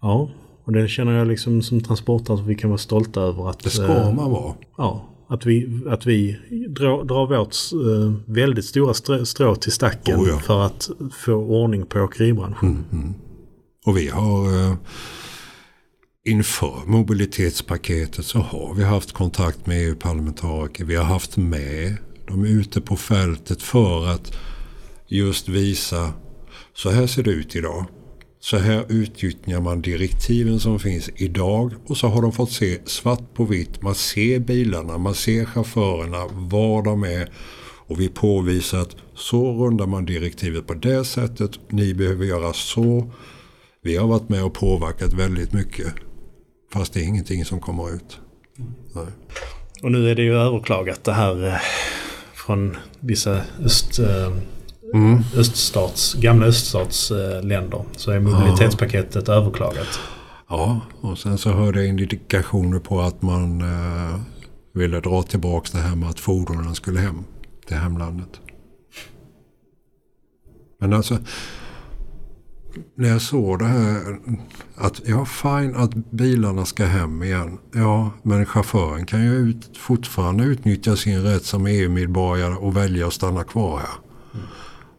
ja. 0.00 0.30
Och 0.68 0.74
det 0.74 0.88
känner 0.88 1.12
jag 1.12 1.28
liksom 1.28 1.62
som 1.62 1.80
transportare 1.80 2.36
att 2.36 2.46
vi 2.46 2.54
kan 2.54 2.70
vara 2.70 2.78
stolta 2.78 3.20
över. 3.20 3.50
Att, 3.50 3.58
det 3.58 3.70
ska 3.70 3.96
eh, 3.96 4.14
man 4.14 4.30
vara. 4.30 4.54
Ja, 4.76 5.08
att 5.28 5.46
vi, 5.46 5.80
att 5.86 6.06
vi 6.06 6.38
drar, 6.68 7.04
drar 7.04 7.26
vårt 7.26 7.54
eh, 7.72 8.14
väldigt 8.26 8.64
stora 8.64 8.94
strå, 8.94 9.24
strå 9.24 9.56
till 9.56 9.72
stacken 9.72 10.20
oh 10.20 10.28
ja. 10.28 10.38
för 10.38 10.60
att 10.60 10.90
få 11.18 11.32
ordning 11.32 11.86
på 11.86 12.00
åkeribranschen. 12.00 12.68
Mm, 12.68 12.84
mm. 12.92 13.14
Och 13.86 13.96
vi 13.96 14.08
har 14.08 14.62
eh, 14.62 14.74
inför 16.24 16.86
mobilitetspaketet 16.86 18.24
så 18.24 18.38
har 18.38 18.74
vi 18.74 18.84
haft 18.84 19.12
kontakt 19.12 19.66
med 19.66 19.88
EU-parlamentariker. 19.88 20.84
Vi 20.84 20.96
har 20.96 21.04
haft 21.04 21.36
med 21.36 21.96
dem 22.26 22.44
ute 22.44 22.80
på 22.80 22.96
fältet 22.96 23.62
för 23.62 24.06
att 24.06 24.32
just 25.06 25.48
visa 25.48 26.12
så 26.74 26.90
här 26.90 27.06
ser 27.06 27.22
det 27.22 27.30
ut 27.30 27.56
idag. 27.56 27.84
Så 28.40 28.56
här 28.56 28.84
utnyttjar 28.88 29.60
man 29.60 29.82
direktiven 29.82 30.60
som 30.60 30.78
finns 30.78 31.10
idag 31.16 31.72
och 31.86 31.96
så 31.96 32.08
har 32.08 32.22
de 32.22 32.32
fått 32.32 32.52
se 32.52 32.78
svart 32.84 33.34
på 33.34 33.44
vitt. 33.44 33.82
Man 33.82 33.94
ser 33.94 34.38
bilarna, 34.38 34.98
man 34.98 35.14
ser 35.14 35.44
chaufförerna, 35.44 36.26
var 36.32 36.82
de 36.82 37.04
är 37.04 37.30
och 37.88 38.00
vi 38.00 38.08
påvisar 38.08 38.78
att 38.78 38.96
så 39.14 39.52
rundar 39.52 39.86
man 39.86 40.04
direktivet 40.04 40.66
på 40.66 40.74
det 40.74 41.04
sättet. 41.04 41.50
Ni 41.68 41.94
behöver 41.94 42.24
göra 42.24 42.52
så. 42.52 43.12
Vi 43.82 43.96
har 43.96 44.06
varit 44.06 44.28
med 44.28 44.44
och 44.44 44.54
påverkat 44.54 45.12
väldigt 45.12 45.52
mycket. 45.52 45.94
Fast 46.72 46.92
det 46.92 47.00
är 47.00 47.04
ingenting 47.04 47.44
som 47.44 47.60
kommer 47.60 47.94
ut. 47.94 48.20
Nej. 48.94 49.06
Och 49.82 49.92
nu 49.92 50.10
är 50.10 50.14
det 50.14 50.22
ju 50.22 50.34
överklagat 50.34 51.04
det 51.04 51.12
här 51.12 51.46
eh, 51.46 51.60
från 52.34 52.76
vissa 53.00 53.42
öst 53.64 53.98
eh, 53.98 54.32
mm. 54.94 55.24
öststats, 55.36 56.14
gamla 56.14 56.46
öststatsländer 56.46 57.84
så 57.96 58.10
är 58.10 58.20
mobilitetspaketet 58.20 59.28
ja. 59.28 59.34
överklagat. 59.34 60.00
Ja, 60.48 60.80
och 61.00 61.18
sen 61.18 61.38
så 61.38 61.50
hörde 61.50 61.78
jag 61.78 61.88
indikationer 61.88 62.78
på 62.78 63.00
att 63.00 63.22
man 63.22 63.60
eh, 63.60 64.20
ville 64.74 65.00
dra 65.00 65.22
tillbaka 65.22 65.68
det 65.72 65.78
här 65.78 65.96
med 65.96 66.08
att 66.08 66.20
fordonen 66.20 66.74
skulle 66.74 67.00
hem 67.00 67.24
till 67.66 67.76
hemlandet. 67.76 68.40
Men 70.80 70.92
alltså, 70.92 71.18
när 72.94 73.08
jag 73.08 73.22
såg 73.22 73.58
det 73.58 73.64
här 73.64 74.18
att 74.76 75.00
ja, 75.04 75.24
fine 75.24 75.74
att 75.76 75.94
bilarna 75.94 76.64
ska 76.64 76.84
hem 76.84 77.22
igen. 77.22 77.58
Ja, 77.72 78.10
men 78.22 78.46
chauffören 78.46 79.06
kan 79.06 79.24
ju 79.24 79.32
ut, 79.32 79.76
fortfarande 79.76 80.44
utnyttja 80.44 80.96
sin 80.96 81.22
rätt 81.22 81.44
som 81.44 81.66
EU-medborgare 81.66 82.54
och 82.54 82.76
välja 82.76 83.06
att 83.06 83.12
stanna 83.12 83.44
kvar 83.44 83.78
här. 83.78 83.88
Mm. 84.34 84.46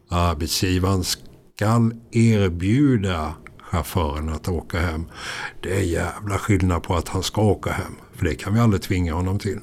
Arbetsgivaren 0.09 1.03
skall 1.03 1.93
erbjuda 2.11 3.33
chauffören 3.71 4.29
att 4.29 4.47
åka 4.47 4.79
hem. 4.79 5.05
Det 5.63 5.77
är 5.77 5.81
jävla 5.81 6.37
skillnad 6.37 6.83
på 6.83 6.95
att 6.95 7.07
han 7.07 7.23
ska 7.23 7.41
åka 7.41 7.71
hem. 7.71 7.95
För 8.15 8.25
det 8.25 8.35
kan 8.35 8.53
vi 8.53 8.59
aldrig 8.59 8.81
tvinga 8.81 9.13
honom 9.13 9.39
till. 9.39 9.59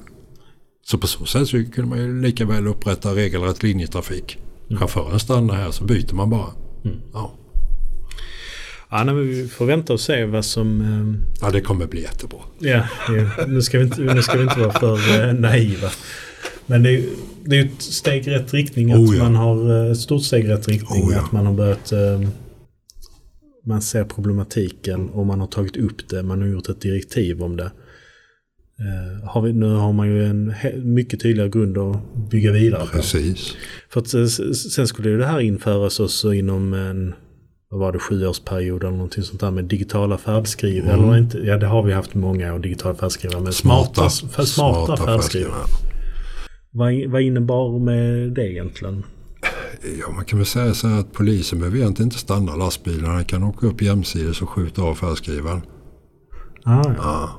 Så 0.85 0.97
på 0.97 1.07
så 1.07 1.25
sätt 1.25 1.47
så 1.47 1.63
kunde 1.63 1.89
man 1.89 1.99
ju 1.99 2.21
lika 2.21 2.45
väl 2.45 2.67
upprätta 2.67 3.15
regelrätt 3.15 3.63
linjetrafik. 3.63 4.37
Mm. 4.69 4.79
Chauffören 4.79 5.19
stannar 5.19 5.55
här 5.55 5.71
så 5.71 5.83
byter 5.83 6.13
man 6.13 6.29
bara. 6.29 6.51
Mm. 6.85 6.97
Ja. 7.13 7.33
Ja, 8.89 9.03
nej, 9.03 9.15
vi 9.15 9.47
får 9.47 9.65
vänta 9.65 9.93
och 9.93 9.99
se 9.99 10.25
vad 10.25 10.45
som... 10.45 10.81
Eh... 10.81 11.29
Ja, 11.41 11.51
det 11.51 11.61
kommer 11.61 11.87
bli 11.87 12.01
jättebra. 12.01 12.39
Ja, 12.59 12.83
ja. 13.07 13.45
Nu, 13.47 13.61
ska 13.61 13.77
vi 13.77 13.83
inte, 13.83 14.01
nu 14.01 14.21
ska 14.21 14.37
vi 14.37 14.43
inte 14.43 14.59
vara 14.59 14.71
för 14.71 15.27
eh, 15.27 15.33
naiva. 15.33 15.89
Men 16.67 16.83
det 16.83 16.95
är, 16.95 17.03
det 17.45 17.59
är 17.59 17.65
ett 17.65 17.81
steg 17.81 18.27
i 18.27 18.29
rätt 18.29 18.53
riktning. 18.53 18.91
Att 18.91 18.99
oh 18.99 19.17
ja. 19.17 19.23
man 19.23 19.35
har 19.35 19.85
eh, 19.85 19.91
ett 19.91 19.97
stort 19.97 20.23
steg 20.23 20.45
i 20.45 20.47
rätt 20.47 20.67
riktning. 20.67 21.03
Oh 21.03 21.13
ja. 21.13 21.19
Att 21.19 21.31
man 21.31 21.45
har 21.45 21.53
börjat... 21.53 21.91
Eh, 21.91 22.21
man 23.65 23.81
ser 23.81 24.03
problematiken 24.03 25.09
och 25.09 25.25
man 25.25 25.39
har 25.39 25.47
tagit 25.47 25.77
upp 25.77 26.09
det. 26.09 26.23
Man 26.23 26.41
har 26.41 26.47
gjort 26.47 26.69
ett 26.69 26.81
direktiv 26.81 27.43
om 27.43 27.57
det. 27.57 27.71
Uh, 28.79 29.27
har 29.29 29.41
vi, 29.41 29.53
nu 29.53 29.65
har 29.65 29.93
man 29.93 30.07
ju 30.07 30.25
en 30.25 30.53
mycket 30.75 31.21
tydligare 31.21 31.49
grund 31.49 31.77
att 31.77 32.15
bygga 32.29 32.51
vidare 32.51 32.85
på. 32.85 32.87
Precis. 32.87 33.55
För 33.89 33.99
att, 34.01 34.07
sen 34.55 34.87
skulle 34.87 35.09
ju 35.09 35.17
det 35.17 35.25
här 35.25 35.39
införas 35.39 35.99
också 35.99 36.33
inom 36.33 36.73
en 36.73 37.13
vad 37.69 37.79
var 37.79 37.91
det, 37.91 37.99
sjuårsperiod 37.99 38.83
eller 38.83 38.91
någonting 38.91 39.23
sånt 39.23 39.39
där 39.39 39.51
med 39.51 39.65
digitala 39.65 40.17
färdskrivare. 40.17 40.93
Mm. 40.93 41.05
Eller 41.05 41.17
inte, 41.17 41.37
ja 41.37 41.57
det 41.57 41.67
har 41.67 41.83
vi 41.83 41.93
haft 41.93 42.13
många 42.13 42.53
och 42.53 42.61
digitala 42.61 42.95
färdskrivare. 42.95 43.41
Men 43.41 43.53
smarta, 43.53 44.09
smarta, 44.09 44.45
smarta, 44.45 44.85
smarta 44.85 45.05
färdskrivare. 45.05 45.63
Vad, 46.77 46.93
vad 47.07 47.21
innebar 47.21 47.79
med 47.79 48.33
det 48.33 48.51
egentligen? 48.51 49.03
Ja, 49.99 50.11
man 50.11 50.25
kan 50.25 50.39
väl 50.39 50.45
säga 50.45 50.73
så 50.73 50.87
här 50.87 50.99
att 50.99 51.13
polisen 51.13 51.59
behöver 51.59 51.77
egentligen 51.77 52.07
inte 52.07 52.19
stanna 52.19 52.55
lastbilarna. 52.55 53.15
Den 53.15 53.25
kan 53.25 53.43
åka 53.43 53.67
upp 53.67 53.81
jämsides 53.81 54.41
och 54.41 54.49
skjuta 54.49 54.81
av 54.81 54.95
färdskrivaren. 54.95 55.61
Ah, 56.63 56.81
ja. 56.85 56.95
ja. 56.97 57.29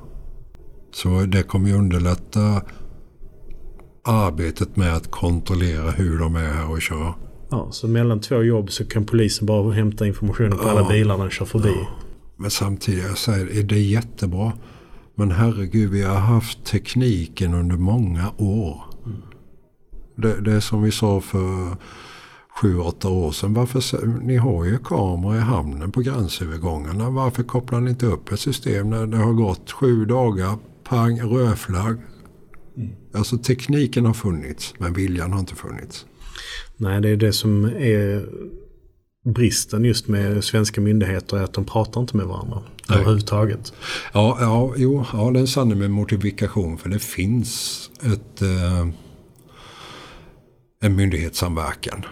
Så 0.93 1.09
det 1.09 1.43
kommer 1.43 1.69
ju 1.69 1.75
underlätta 1.75 2.63
arbetet 4.05 4.77
med 4.77 4.97
att 4.97 5.11
kontrollera 5.11 5.91
hur 5.91 6.19
de 6.19 6.37
är 6.37 6.53
här 6.53 6.71
och 6.71 6.83
kör. 6.83 7.15
Ja, 7.51 7.69
så 7.71 7.89
mellan 7.89 8.21
två 8.21 8.43
jobb 8.43 8.71
så 8.71 8.85
kan 8.85 9.05
polisen 9.05 9.47
bara 9.47 9.73
hämta 9.73 10.07
information 10.07 10.51
på 10.51 10.63
ja, 10.63 10.71
alla 10.71 10.89
bilar 10.89 11.19
den 11.19 11.31
kör 11.31 11.45
förbi. 11.45 11.73
Ja. 11.75 11.87
Men 12.37 12.51
samtidigt, 12.51 13.05
jag 13.05 13.19
säger, 13.19 13.59
är 13.59 13.63
det 13.63 13.81
jättebra. 13.81 14.53
Men 15.15 15.31
herregud, 15.31 15.91
vi 15.91 16.03
har 16.03 16.17
haft 16.17 16.65
tekniken 16.65 17.55
under 17.55 17.77
många 17.77 18.31
år. 18.39 18.88
Det, 20.23 20.41
det 20.41 20.53
är 20.53 20.61
som 20.61 20.83
vi 20.83 20.91
sa 20.91 21.21
för 21.21 21.77
sju, 22.61 22.79
åtta 22.79 23.09
år 23.09 23.33
sedan. 23.33 23.55
Varför, 23.55 24.07
ni 24.07 24.37
har 24.37 24.65
ju 24.65 24.79
kameror 24.79 25.37
i 25.37 25.39
hamnen 25.39 25.93
på 25.93 26.01
gränsövergångarna. 26.01 27.11
Varför 27.11 27.43
kopplar 27.43 27.81
ni 27.81 27.91
inte 27.91 28.07
upp 28.07 28.33
ett 28.33 28.41
system 28.41 28.91
när 28.91 29.07
det 29.07 29.17
har 29.17 29.33
gått 29.33 29.71
sju 29.71 30.05
dagar? 30.05 30.59
Pang, 30.85 31.21
rödflagg. 31.21 31.97
Mm. 32.77 32.91
Alltså 33.15 33.39
tekniken 33.39 34.07
har 34.07 34.15
funnits 34.15 34.75
men 34.79 34.93
viljan 34.93 35.33
har 35.33 35.41
inte 35.41 35.55
funnits. 35.55 36.07
Nej, 36.77 37.01
det 37.01 37.09
är 37.09 37.17
det 37.17 37.33
som 37.33 37.65
är 37.65 38.29
bristen 39.25 39.85
just 39.85 40.09
med 40.09 40.45
svenska 40.45 40.81
myndigheter 40.81 41.37
är 41.37 41.43
att 41.43 41.53
de 41.53 41.65
pratar 41.65 42.01
inte 42.01 42.17
med 42.17 42.27
varandra 42.27 42.63
Nej. 42.89 42.99
överhuvudtaget. 42.99 43.73
Ja, 44.13 44.39
ja, 44.41 44.75
jo, 44.77 45.05
ja, 45.13 45.31
det 45.31 45.39
är 45.39 45.41
en 45.41 45.47
sanning 45.47 45.79
med 45.79 45.91
modifikation 45.91 46.79
för 46.79 46.89
det 46.89 46.99
finns 46.99 47.91
ett, 48.03 48.43
eh, 48.43 48.89
en 50.81 50.97
myndighetssamverkan. 50.97 52.05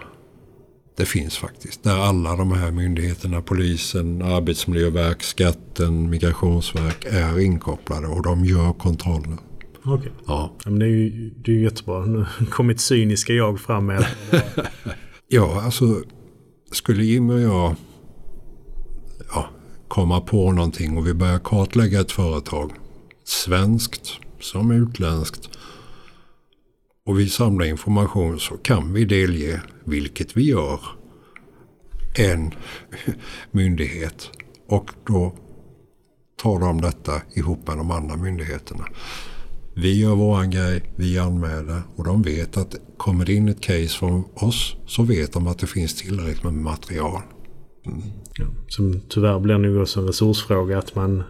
Det 0.97 1.05
finns 1.05 1.39
faktiskt. 1.39 1.83
Där 1.83 1.97
alla 1.97 2.37
de 2.37 2.53
här 2.53 2.71
myndigheterna, 2.71 3.43
polisen, 3.43 4.23
arbetsmiljöverk, 4.23 5.23
skatten, 5.23 6.11
migrationsverk 6.11 7.05
är 7.05 7.41
inkopplade 7.41 8.07
och 8.07 8.23
de 8.23 8.45
gör 8.45 8.73
kontroller. 8.73 9.39
Okej. 9.85 10.13
Ja. 10.27 10.53
ja. 10.65 10.71
men 10.71 10.79
det 10.79 10.87
är 10.87 10.89
ju 10.89 11.31
det 11.31 11.53
är 11.53 11.57
jättebra. 11.57 12.05
Nu 12.05 12.27
har 12.51 12.65
mitt 12.65 12.81
cyniska 12.81 13.33
jag 13.33 13.61
fram 13.61 13.87
med. 13.87 14.07
ja, 15.29 15.63
alltså 15.63 16.03
skulle 16.73 17.05
Jimmy 17.05 17.35
och 17.35 17.41
jag 17.41 17.75
ja, 19.33 19.49
komma 19.89 20.21
på 20.21 20.53
någonting 20.53 20.99
och 20.99 21.07
vi 21.07 21.15
börjar 21.15 21.39
kartlägga 21.39 22.01
ett 22.01 22.13
företag, 22.13 22.73
svenskt 23.25 24.13
som 24.41 24.71
utländskt, 24.71 25.49
och 27.07 27.21
vi 27.21 27.29
samlar 27.29 27.67
information 27.67 28.41
så 28.41 28.57
kan 28.57 28.93
vi 28.93 29.05
delge, 29.05 29.63
vilket 29.85 30.37
vi 30.37 30.43
gör, 30.43 30.81
en 32.15 32.51
myndighet. 33.51 34.31
Och 34.69 34.91
då 35.07 35.35
tar 36.43 36.61
de 36.61 36.81
detta 36.81 37.13
ihop 37.35 37.69
med 37.69 37.77
de 37.77 37.91
andra 37.91 38.17
myndigheterna. 38.17 38.85
Vi 39.75 40.01
gör 40.01 40.15
våran 40.15 40.51
grej, 40.51 40.93
vi 40.97 41.19
anmäler 41.19 41.83
och 41.97 42.05
de 42.05 42.23
vet 42.23 42.57
att 42.57 42.75
kommer 42.97 43.25
det 43.25 43.33
in 43.33 43.49
ett 43.49 43.61
case 43.61 43.89
från 43.89 44.25
oss 44.35 44.77
så 44.87 45.03
vet 45.03 45.33
de 45.33 45.47
att 45.47 45.59
det 45.59 45.67
finns 45.67 45.95
tillräckligt 45.95 46.43
med 46.43 46.55
material. 46.55 47.23
Mm. 47.87 48.03
Ja, 48.35 48.47
som 48.69 49.01
tyvärr 49.09 49.41
blir 49.41 49.59
nog 49.59 49.83
också 49.83 50.01
en 50.01 50.07
resursfråga 50.07 50.79
att 50.79 50.95
man... 50.95 51.23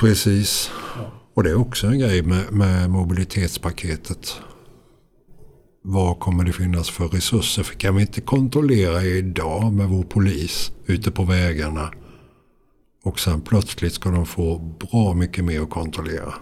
Precis. 0.00 0.70
Ja. 0.96 1.12
Och 1.34 1.42
det 1.42 1.50
är 1.50 1.60
också 1.60 1.86
en 1.86 1.98
grej 1.98 2.22
med, 2.22 2.52
med 2.52 2.90
mobilitetspaketet. 2.90 4.40
Vad 5.86 6.20
kommer 6.20 6.44
det 6.44 6.52
finnas 6.52 6.90
för 6.90 7.08
resurser? 7.08 7.62
För 7.62 7.74
kan 7.74 7.96
vi 7.96 8.00
inte 8.00 8.20
kontrollera 8.20 9.02
idag 9.02 9.72
med 9.72 9.88
vår 9.88 10.02
polis 10.02 10.72
ute 10.86 11.10
på 11.10 11.24
vägarna 11.24 11.90
och 13.02 13.20
sen 13.20 13.40
plötsligt 13.40 13.92
ska 13.92 14.10
de 14.10 14.26
få 14.26 14.58
bra 14.58 15.14
mycket 15.14 15.44
mer 15.44 15.60
att 15.60 15.70
kontrollera. 15.70 16.34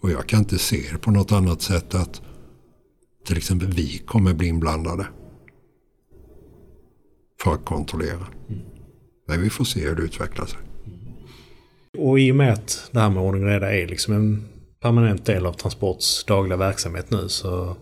Och 0.00 0.10
jag 0.10 0.26
kan 0.26 0.38
inte 0.38 0.58
se 0.58 0.80
det 0.92 0.98
på 0.98 1.10
något 1.10 1.32
annat 1.32 1.62
sätt 1.62 1.94
att 1.94 2.22
till 3.26 3.36
exempel 3.36 3.68
vi 3.68 3.98
kommer 3.98 4.34
bli 4.34 4.48
inblandade. 4.48 5.06
För 7.42 7.54
att 7.54 7.64
kontrollera. 7.64 8.26
Men 9.26 9.42
vi 9.42 9.50
får 9.50 9.64
se 9.64 9.80
hur 9.80 9.96
det 9.96 10.02
utvecklar 10.02 10.46
sig. 10.46 10.58
Och 11.98 12.20
i 12.20 12.32
och 12.32 12.36
med 12.36 12.52
att 12.52 12.90
det 12.92 13.00
här 13.00 13.10
med 13.10 13.22
ordning 13.22 13.42
och 13.42 13.48
reda 13.48 13.74
är 13.74 13.86
liksom 13.86 14.14
en 14.14 14.48
permanent 14.80 15.26
del 15.26 15.46
av 15.46 15.52
Transports 15.52 16.24
dagliga 16.24 16.56
verksamhet 16.56 17.10
nu 17.10 17.28
så 17.28 17.76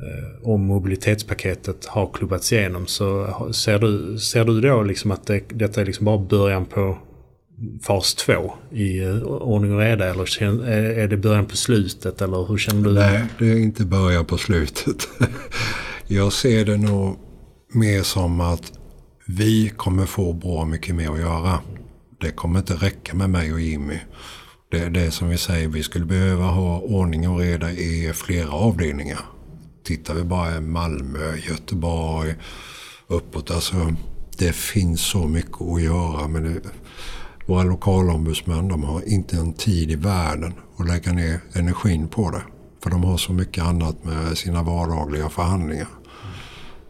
Eh, 0.00 0.48
om 0.48 0.66
mobilitetspaketet 0.66 1.86
har 1.86 2.10
klubbats 2.12 2.52
igenom 2.52 2.86
så 2.86 3.26
ser 3.54 3.78
du, 3.78 4.18
ser 4.18 4.44
du 4.44 4.60
då 4.60 4.82
liksom 4.82 5.10
att 5.10 5.26
det, 5.26 5.40
detta 5.48 5.80
är 5.80 5.84
liksom 5.84 6.04
bara 6.04 6.18
början 6.18 6.64
på 6.66 6.98
fas 7.82 8.14
två 8.14 8.54
i 8.72 8.98
eh, 8.98 9.22
ordning 9.22 9.74
och 9.74 9.80
reda? 9.80 10.10
Eller 10.10 10.42
eh, 10.42 11.02
är 11.02 11.08
det 11.08 11.16
början 11.16 11.46
på 11.46 11.56
slutet? 11.56 12.22
Eller 12.22 12.46
hur 12.46 12.58
känner 12.58 12.82
du? 12.82 12.92
Nej, 12.92 13.24
det 13.38 13.46
är 13.52 13.56
inte 13.56 13.84
början 13.84 14.24
på 14.24 14.38
slutet. 14.38 15.08
Jag 16.06 16.32
ser 16.32 16.64
det 16.64 16.76
nog 16.76 17.16
mer 17.72 18.02
som 18.02 18.40
att 18.40 18.72
vi 19.26 19.72
kommer 19.76 20.06
få 20.06 20.32
bra 20.32 20.64
mycket 20.64 20.94
mer 20.94 21.10
att 21.10 21.20
göra. 21.20 21.58
Det 22.20 22.30
kommer 22.30 22.58
inte 22.58 22.74
räcka 22.74 23.14
med 23.14 23.30
mig 23.30 23.52
och 23.52 23.60
Jimmy. 23.60 23.98
Det 24.70 24.78
är 24.78 24.90
det 24.90 25.10
som 25.10 25.28
vi 25.28 25.38
säger, 25.38 25.68
vi 25.68 25.82
skulle 25.82 26.04
behöva 26.04 26.44
ha 26.44 26.80
ordning 26.80 27.28
och 27.28 27.38
reda 27.38 27.70
i 27.70 28.12
flera 28.14 28.50
avdelningar. 28.50 29.20
Tittar 29.86 30.14
vi 30.14 30.24
bara 30.24 30.56
i 30.56 30.60
Malmö, 30.60 31.36
Göteborg, 31.48 32.34
uppåt. 33.06 33.50
Alltså, 33.50 33.94
det 34.38 34.52
finns 34.52 35.00
så 35.00 35.26
mycket 35.26 35.62
att 35.62 35.82
göra. 35.82 36.28
Men 36.28 36.42
det, 36.42 36.60
våra 37.46 37.62
lokalombudsmän 37.62 38.68
de 38.68 38.84
har 38.84 39.08
inte 39.08 39.36
en 39.36 39.52
tid 39.52 39.90
i 39.90 39.94
världen 39.94 40.54
att 40.76 40.88
lägga 40.88 41.12
ner 41.12 41.40
energin 41.52 42.08
på 42.08 42.30
det. 42.30 42.42
För 42.82 42.90
de 42.90 43.04
har 43.04 43.16
så 43.16 43.32
mycket 43.32 43.64
annat 43.64 44.04
med 44.04 44.38
sina 44.38 44.62
vardagliga 44.62 45.28
förhandlingar. 45.28 45.88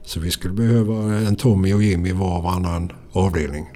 Så 0.05 0.21
vi 0.21 0.31
skulle 0.31 0.55
behöva 0.55 0.95
en 1.15 1.37
Tommy 1.37 1.75
och 1.75 1.83
Jimmy 1.83 2.13
var 2.13 2.37
och 2.37 2.43
varannan 2.43 2.93
avdelning. 3.13 3.67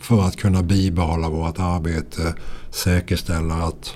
För 0.00 0.22
att 0.22 0.36
kunna 0.36 0.62
bibehålla 0.62 1.28
vårt 1.28 1.58
arbete, 1.58 2.34
säkerställa 2.70 3.54
att 3.54 3.94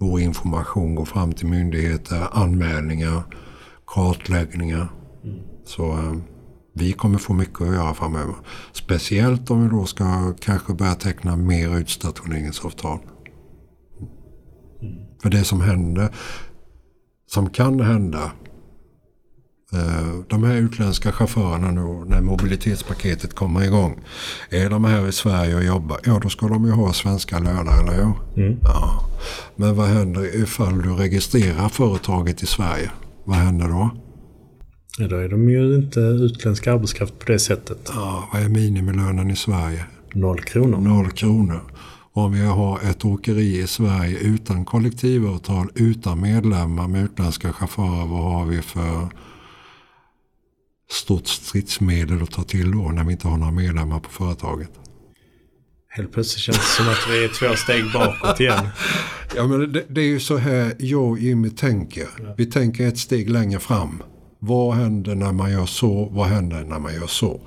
vår 0.00 0.20
information 0.20 0.94
går 0.94 1.04
fram 1.04 1.32
till 1.32 1.46
myndigheter, 1.46 2.28
anmälningar, 2.32 3.22
kartläggningar. 3.86 4.88
Mm. 5.24 5.38
Så 5.64 5.92
eh, 5.92 6.14
vi 6.74 6.92
kommer 6.92 7.18
få 7.18 7.32
mycket 7.32 7.60
att 7.60 7.74
göra 7.74 7.94
framöver. 7.94 8.34
Speciellt 8.72 9.50
om 9.50 9.62
vi 9.62 9.68
då 9.68 9.84
ska 9.84 10.34
kanske 10.40 10.74
börja 10.74 10.94
teckna 10.94 11.36
mer 11.36 11.78
utstationeringsavtal. 11.78 12.98
Mm. 14.82 14.94
För 15.22 15.30
det 15.30 15.44
som 15.44 15.60
händer, 15.60 16.08
som 17.26 17.50
kan 17.50 17.80
hända 17.80 18.32
Eh, 19.72 20.20
de 20.28 20.44
här 20.44 20.54
utländska 20.54 21.12
chaufförerna 21.12 21.70
nu 21.70 22.04
när 22.06 22.20
mobilitetspaketet 22.20 23.34
kommer 23.34 23.64
igång. 23.64 24.00
Är 24.50 24.70
de 24.70 24.84
här 24.84 25.08
i 25.08 25.12
Sverige 25.12 25.54
och 25.54 25.64
jobbar, 25.64 25.98
ja 26.04 26.18
då 26.22 26.28
ska 26.28 26.48
de 26.48 26.64
ju 26.64 26.70
ha 26.70 26.92
svenska 26.92 27.38
löner, 27.38 27.82
eller 27.82 27.92
hur? 27.92 28.44
Mm. 28.44 28.58
Ja. 28.62 29.08
Men 29.56 29.76
vad 29.76 29.86
händer 29.86 30.42
ifall 30.42 30.82
du 30.82 30.94
registrerar 30.94 31.68
företaget 31.68 32.42
i 32.42 32.46
Sverige? 32.46 32.90
Vad 33.26 33.36
händer 33.36 33.68
då? 33.68 33.90
Ja, 34.98 35.08
då 35.08 35.16
är 35.16 35.28
de 35.28 35.48
ju 35.48 35.74
inte 35.76 36.00
utländsk 36.00 36.66
arbetskraft 36.66 37.18
på 37.18 37.32
det 37.32 37.38
sättet. 37.38 37.90
Ja, 37.94 38.28
vad 38.32 38.42
är 38.42 38.48
minimilönen 38.48 39.30
i 39.30 39.36
Sverige? 39.36 39.84
Noll 40.14 40.40
kronor. 40.40 40.80
Noll 40.80 41.10
kronor. 41.10 41.60
Om 42.12 42.32
vi 42.32 42.40
har 42.40 42.80
ett 42.90 43.04
åkeri 43.04 43.58
i 43.58 43.66
Sverige 43.66 44.18
utan 44.18 44.64
kollektivavtal, 44.64 45.68
utan 45.74 46.20
medlemmar 46.20 46.88
med 46.88 47.04
utländska 47.04 47.52
chaufförer, 47.52 48.06
vad 48.06 48.32
har 48.32 48.46
vi 48.46 48.62
för 48.62 49.08
stort 50.90 51.26
stridsmedel 51.26 52.22
att 52.22 52.30
ta 52.30 52.42
till 52.42 52.70
då 52.70 52.88
när 52.88 53.04
vi 53.04 53.12
inte 53.12 53.28
har 53.28 53.38
några 53.38 53.52
medlemmar 53.52 54.00
på 54.00 54.10
företaget. 54.10 54.70
Helt 55.96 56.12
plötsligt 56.12 56.42
känns 56.42 56.58
det 56.58 56.82
som 56.82 56.88
att 56.88 57.08
vi 57.10 57.24
är 57.24 57.28
två 57.28 57.56
steg 57.56 57.92
bakåt 57.92 58.40
igen. 58.40 58.68
Ja 59.36 59.46
men 59.46 59.72
det, 59.72 59.84
det 59.88 60.00
är 60.00 60.06
ju 60.06 60.20
så 60.20 60.36
här 60.36 60.74
jag 60.78 61.10
och 61.10 61.18
Jimmy 61.18 61.50
tänker. 61.50 62.08
Ja. 62.18 62.34
Vi 62.36 62.46
tänker 62.46 62.88
ett 62.88 62.98
steg 62.98 63.30
längre 63.30 63.60
fram. 63.60 64.02
Vad 64.38 64.76
händer 64.76 65.14
när 65.14 65.32
man 65.32 65.52
gör 65.52 65.66
så? 65.66 66.08
Vad 66.12 66.26
händer 66.26 66.64
när 66.64 66.78
man 66.78 66.94
gör 66.94 67.06
så? 67.06 67.40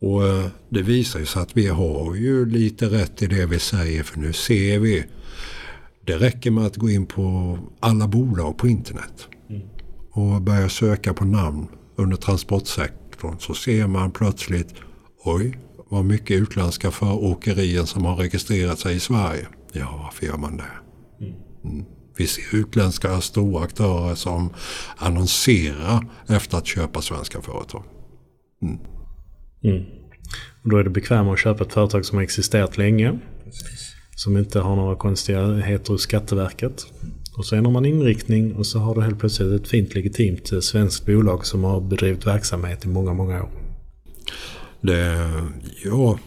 Och 0.00 0.26
eh, 0.26 0.46
det 0.68 0.82
visar 0.82 1.20
ju 1.20 1.26
sig 1.26 1.42
att 1.42 1.56
vi 1.56 1.66
har 1.66 2.14
ju 2.14 2.46
lite 2.46 2.86
rätt 2.86 3.22
i 3.22 3.26
det 3.26 3.46
vi 3.46 3.58
säger 3.58 4.02
för 4.02 4.18
nu 4.18 4.32
ser 4.32 4.78
vi. 4.78 5.04
Det 6.06 6.16
räcker 6.16 6.50
med 6.50 6.66
att 6.66 6.76
gå 6.76 6.90
in 6.90 7.06
på 7.06 7.58
alla 7.80 8.08
bolag 8.08 8.58
på 8.58 8.68
internet. 8.68 9.28
Mm. 9.50 9.62
Och 10.12 10.42
börja 10.42 10.68
söka 10.68 11.14
på 11.14 11.24
namn 11.24 11.68
under 11.96 12.16
transportsektorn 12.16 13.36
så 13.38 13.54
ser 13.54 13.86
man 13.86 14.10
plötsligt 14.10 14.74
oj, 15.24 15.58
vad 15.88 16.04
mycket 16.04 16.40
utländska 16.40 16.90
föråkerier 16.90 17.82
som 17.82 18.04
har 18.04 18.16
registrerat 18.16 18.78
sig 18.78 18.96
i 18.96 19.00
Sverige. 19.00 19.46
Ja, 19.72 20.00
varför 20.02 20.26
gör 20.26 20.36
man 20.36 20.56
det? 20.56 20.64
Mm. 21.64 21.84
Vi 22.18 22.26
ser 22.26 22.56
utländska 22.56 23.20
stora 23.20 23.64
aktörer 23.64 24.14
som 24.14 24.50
annonserar 24.96 26.06
efter 26.28 26.58
att 26.58 26.66
köpa 26.66 27.02
svenska 27.02 27.40
företag. 27.42 27.84
Mm. 28.62 28.78
Mm. 29.64 29.84
Och 30.62 30.70
då 30.70 30.76
är 30.76 30.84
det 30.84 30.90
bekvämare 30.90 31.32
att 31.32 31.40
köpa 31.40 31.64
ett 31.64 31.72
företag 31.72 32.04
som 32.04 32.16
har 32.16 32.22
existerat 32.22 32.78
länge. 32.78 33.18
Precis. 33.44 33.94
Som 34.16 34.36
inte 34.36 34.60
har 34.60 34.76
några 34.76 34.96
konstigheter 34.96 35.92
hos 35.92 36.02
Skatteverket. 36.02 36.86
Och 37.36 37.46
så 37.46 37.56
ändrar 37.56 37.72
man 37.72 37.84
inriktning 37.84 38.54
och 38.54 38.66
så 38.66 38.78
har 38.78 38.94
du 38.94 39.02
helt 39.02 39.18
plötsligt 39.18 39.60
ett 39.60 39.68
fint 39.68 39.94
legitimt 39.94 40.52
eh, 40.52 40.60
svenskt 40.60 41.06
bolag 41.06 41.46
som 41.46 41.64
har 41.64 41.80
bedrivit 41.80 42.26
verksamhet 42.26 42.84
i 42.84 42.88
många, 42.88 43.14
många 43.14 43.42
år. 43.42 43.65
Det, 44.80 45.30
ja, 45.84 46.18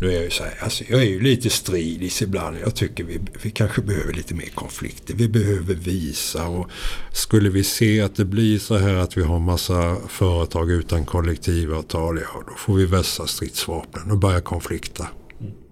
nu 0.00 0.08
är 0.08 0.14
jag 0.14 0.24
ju 0.24 0.30
så 0.30 0.44
här, 0.44 0.58
alltså 0.60 0.84
jag 0.88 1.00
är 1.00 1.06
ju 1.06 1.20
lite 1.20 1.50
stridis 1.50 2.22
ibland. 2.22 2.56
Jag 2.62 2.74
tycker 2.74 3.04
vi, 3.04 3.20
vi 3.42 3.50
kanske 3.50 3.82
behöver 3.82 4.12
lite 4.12 4.34
mer 4.34 4.48
konflikter. 4.54 5.14
Vi 5.14 5.28
behöver 5.28 5.74
visa 5.74 6.48
och 6.48 6.70
skulle 7.12 7.50
vi 7.50 7.64
se 7.64 8.00
att 8.00 8.16
det 8.16 8.24
blir 8.24 8.58
så 8.58 8.76
här 8.76 8.94
att 8.94 9.16
vi 9.16 9.22
har 9.22 9.38
massa 9.38 9.96
företag 10.08 10.70
utan 10.70 11.04
kollektivavtal, 11.04 12.18
ja 12.18 12.42
då 12.48 12.54
får 12.56 12.74
vi 12.74 12.86
vässa 12.86 13.26
stridsvapnen 13.26 14.10
och 14.10 14.18
börja 14.18 14.40
konflikta. 14.40 15.08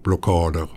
Blockader. 0.03 0.67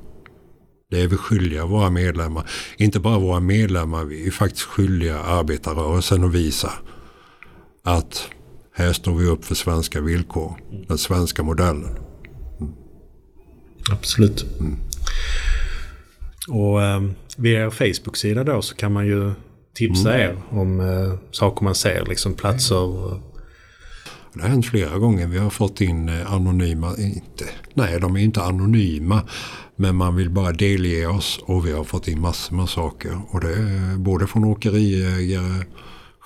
Det 0.90 1.00
är 1.00 1.08
vi 1.08 1.16
skyldiga 1.16 1.66
våra 1.66 1.90
medlemmar. 1.90 2.50
Inte 2.76 3.00
bara 3.00 3.18
våra 3.18 3.40
medlemmar, 3.40 4.04
vi 4.04 4.26
är 4.26 4.30
faktiskt 4.30 4.62
skyldiga 4.62 5.18
arbetarrörelsen 5.18 6.24
att 6.24 6.32
visa 6.32 6.72
att 7.84 8.28
här 8.76 8.92
står 8.92 9.14
vi 9.14 9.26
upp 9.26 9.44
för 9.44 9.54
svenska 9.54 10.00
villkor. 10.00 10.60
Den 10.88 10.98
svenska 10.98 11.42
modellen. 11.42 11.98
Absolut. 13.92 14.46
Och 16.48 16.82
eh, 16.82 17.02
via 17.36 17.64
er 17.66 17.70
Facebook-sida 17.70 18.44
då 18.44 18.62
så 18.62 18.74
kan 18.76 18.92
man 18.92 19.06
ju 19.06 19.32
tipsa 19.74 20.18
er 20.18 20.36
om 20.50 20.80
eh, 20.80 21.14
saker 21.30 21.64
man 21.64 21.74
ser, 21.74 22.04
liksom 22.08 22.34
platser. 22.34 22.76
och- 22.82 23.20
Det 24.34 24.42
har 24.42 24.48
hänt 24.48 24.66
flera 24.66 24.98
gånger. 24.98 25.26
Vi 25.26 25.38
har 25.38 25.50
fått 25.50 25.80
in 25.80 26.08
eh, 26.08 26.32
anonyma, 26.32 26.96
inte, 26.98 27.44
nej 27.74 28.00
de 28.00 28.16
är 28.16 28.20
inte 28.20 28.42
anonyma. 28.42 29.22
Men 29.76 29.96
man 29.96 30.16
vill 30.16 30.30
bara 30.30 30.52
delge 30.52 31.06
oss 31.06 31.40
och 31.42 31.66
vi 31.66 31.72
har 31.72 31.84
fått 31.84 32.08
in 32.08 32.20
massor 32.20 32.56
med 32.56 32.68
saker. 32.68 33.20
Och 33.30 33.40
det 33.40 33.52
är 33.52 33.96
både 33.98 34.26
från 34.26 34.44
åkeriägare, 34.44 35.64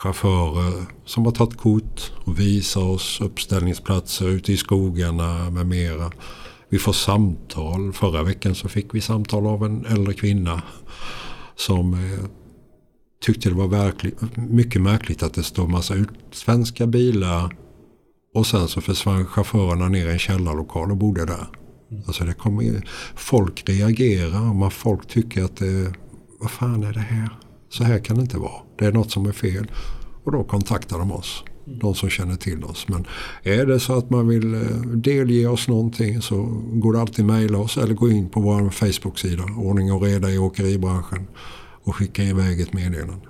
chaufförer 0.02 0.84
som 1.04 1.24
har 1.24 1.32
tagit 1.32 1.56
kort 1.56 2.12
och 2.24 2.40
visar 2.40 2.80
oss 2.80 3.20
uppställningsplatser 3.20 4.28
ute 4.28 4.52
i 4.52 4.56
skogarna 4.56 5.50
med 5.50 5.66
mera. 5.66 6.10
Vi 6.68 6.78
får 6.78 6.92
samtal. 6.92 7.92
Förra 7.92 8.22
veckan 8.22 8.54
så 8.54 8.68
fick 8.68 8.94
vi 8.94 9.00
samtal 9.00 9.46
av 9.46 9.64
en 9.64 9.86
äldre 9.86 10.14
kvinna 10.14 10.62
som 11.56 11.94
eh, 11.94 12.24
tyckte 13.22 13.48
det 13.48 13.54
var 13.54 13.68
verkligt, 13.68 14.36
mycket 14.36 14.82
märkligt 14.82 15.22
att 15.22 15.34
det 15.34 15.42
står 15.42 15.68
massa 15.68 15.94
svenska 16.32 16.86
bilar 16.86 17.56
och 18.34 18.46
sen 18.46 18.68
så 18.68 18.80
försvann 18.80 19.26
chaufförerna 19.26 19.88
ner 19.88 20.08
i 20.08 20.12
en 20.12 20.18
källarlokal 20.18 20.90
och 20.90 20.96
bodde 20.96 21.26
där. 21.26 21.46
Alltså 22.06 22.24
det 22.24 22.32
kommer 22.32 22.88
folk 23.16 23.68
reagerar 23.68 24.48
och 24.48 24.56
man, 24.56 24.70
folk 24.70 25.08
tycker 25.08 25.44
att 25.44 25.56
det, 25.56 25.92
vad 26.40 26.50
fan 26.50 26.82
är 26.82 26.92
det 26.92 27.00
här? 27.00 27.30
Så 27.70 27.84
här 27.84 27.98
kan 27.98 28.16
det 28.16 28.22
inte 28.22 28.38
vara. 28.38 28.62
Det 28.78 28.84
är 28.86 28.92
något 28.92 29.10
som 29.10 29.26
är 29.26 29.32
fel. 29.32 29.70
Och 30.24 30.32
då 30.32 30.44
kontaktar 30.44 30.98
de 30.98 31.12
oss. 31.12 31.44
De 31.64 31.94
som 31.94 32.08
känner 32.10 32.36
till 32.36 32.64
oss. 32.64 32.88
Men 32.88 33.06
är 33.42 33.66
det 33.66 33.80
så 33.80 33.98
att 33.98 34.10
man 34.10 34.28
vill 34.28 34.54
eh, 34.54 34.60
delge 34.94 35.46
oss 35.46 35.68
någonting 35.68 36.22
så 36.22 36.36
går 36.72 36.92
det 36.92 37.00
alltid 37.00 37.24
mejla 37.24 37.58
oss 37.58 37.76
eller 37.76 37.94
gå 37.94 38.10
in 38.10 38.28
på 38.28 38.40
vår 38.40 38.70
Facebook-sida 38.70 39.42
Ordning 39.58 39.92
och 39.92 40.02
reda 40.02 40.30
i 40.30 40.38
åkeribranschen 40.38 41.26
och 41.84 41.96
skicka 41.96 42.22
iväg 42.22 42.60
ett 42.60 42.72
meddelande. 42.72 43.26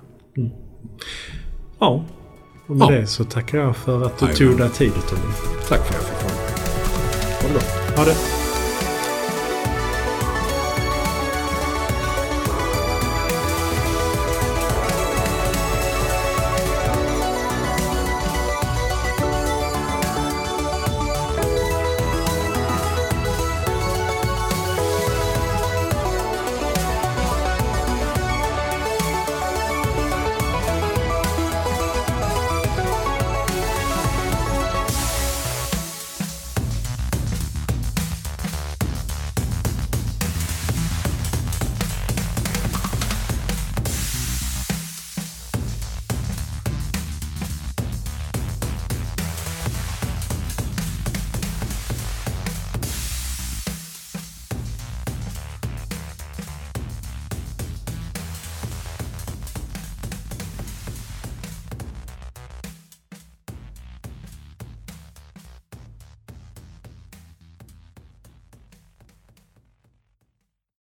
Ja, 1.79 2.05
och 2.67 2.75
med 2.75 2.85
Ja. 2.85 2.91
det 2.99 3.07
så 3.07 3.23
tackar 3.23 3.57
jag 3.57 3.77
för 3.77 4.05
att 4.05 4.19
du 4.19 4.25
Jajamän. 4.25 4.49
tog 4.49 4.57
dig 4.59 4.69
tid 4.69 4.91
Tommy. 5.09 5.21
Tack 5.69 5.87
för 5.87 5.95
att 5.95 6.01
jag 6.01 6.03
fick 6.03 6.19
komma. 6.19 6.41
Ha 7.41 7.47
det 7.47 7.53
bra. 7.53 7.97
Ha 7.97 8.05
det! 8.05 8.40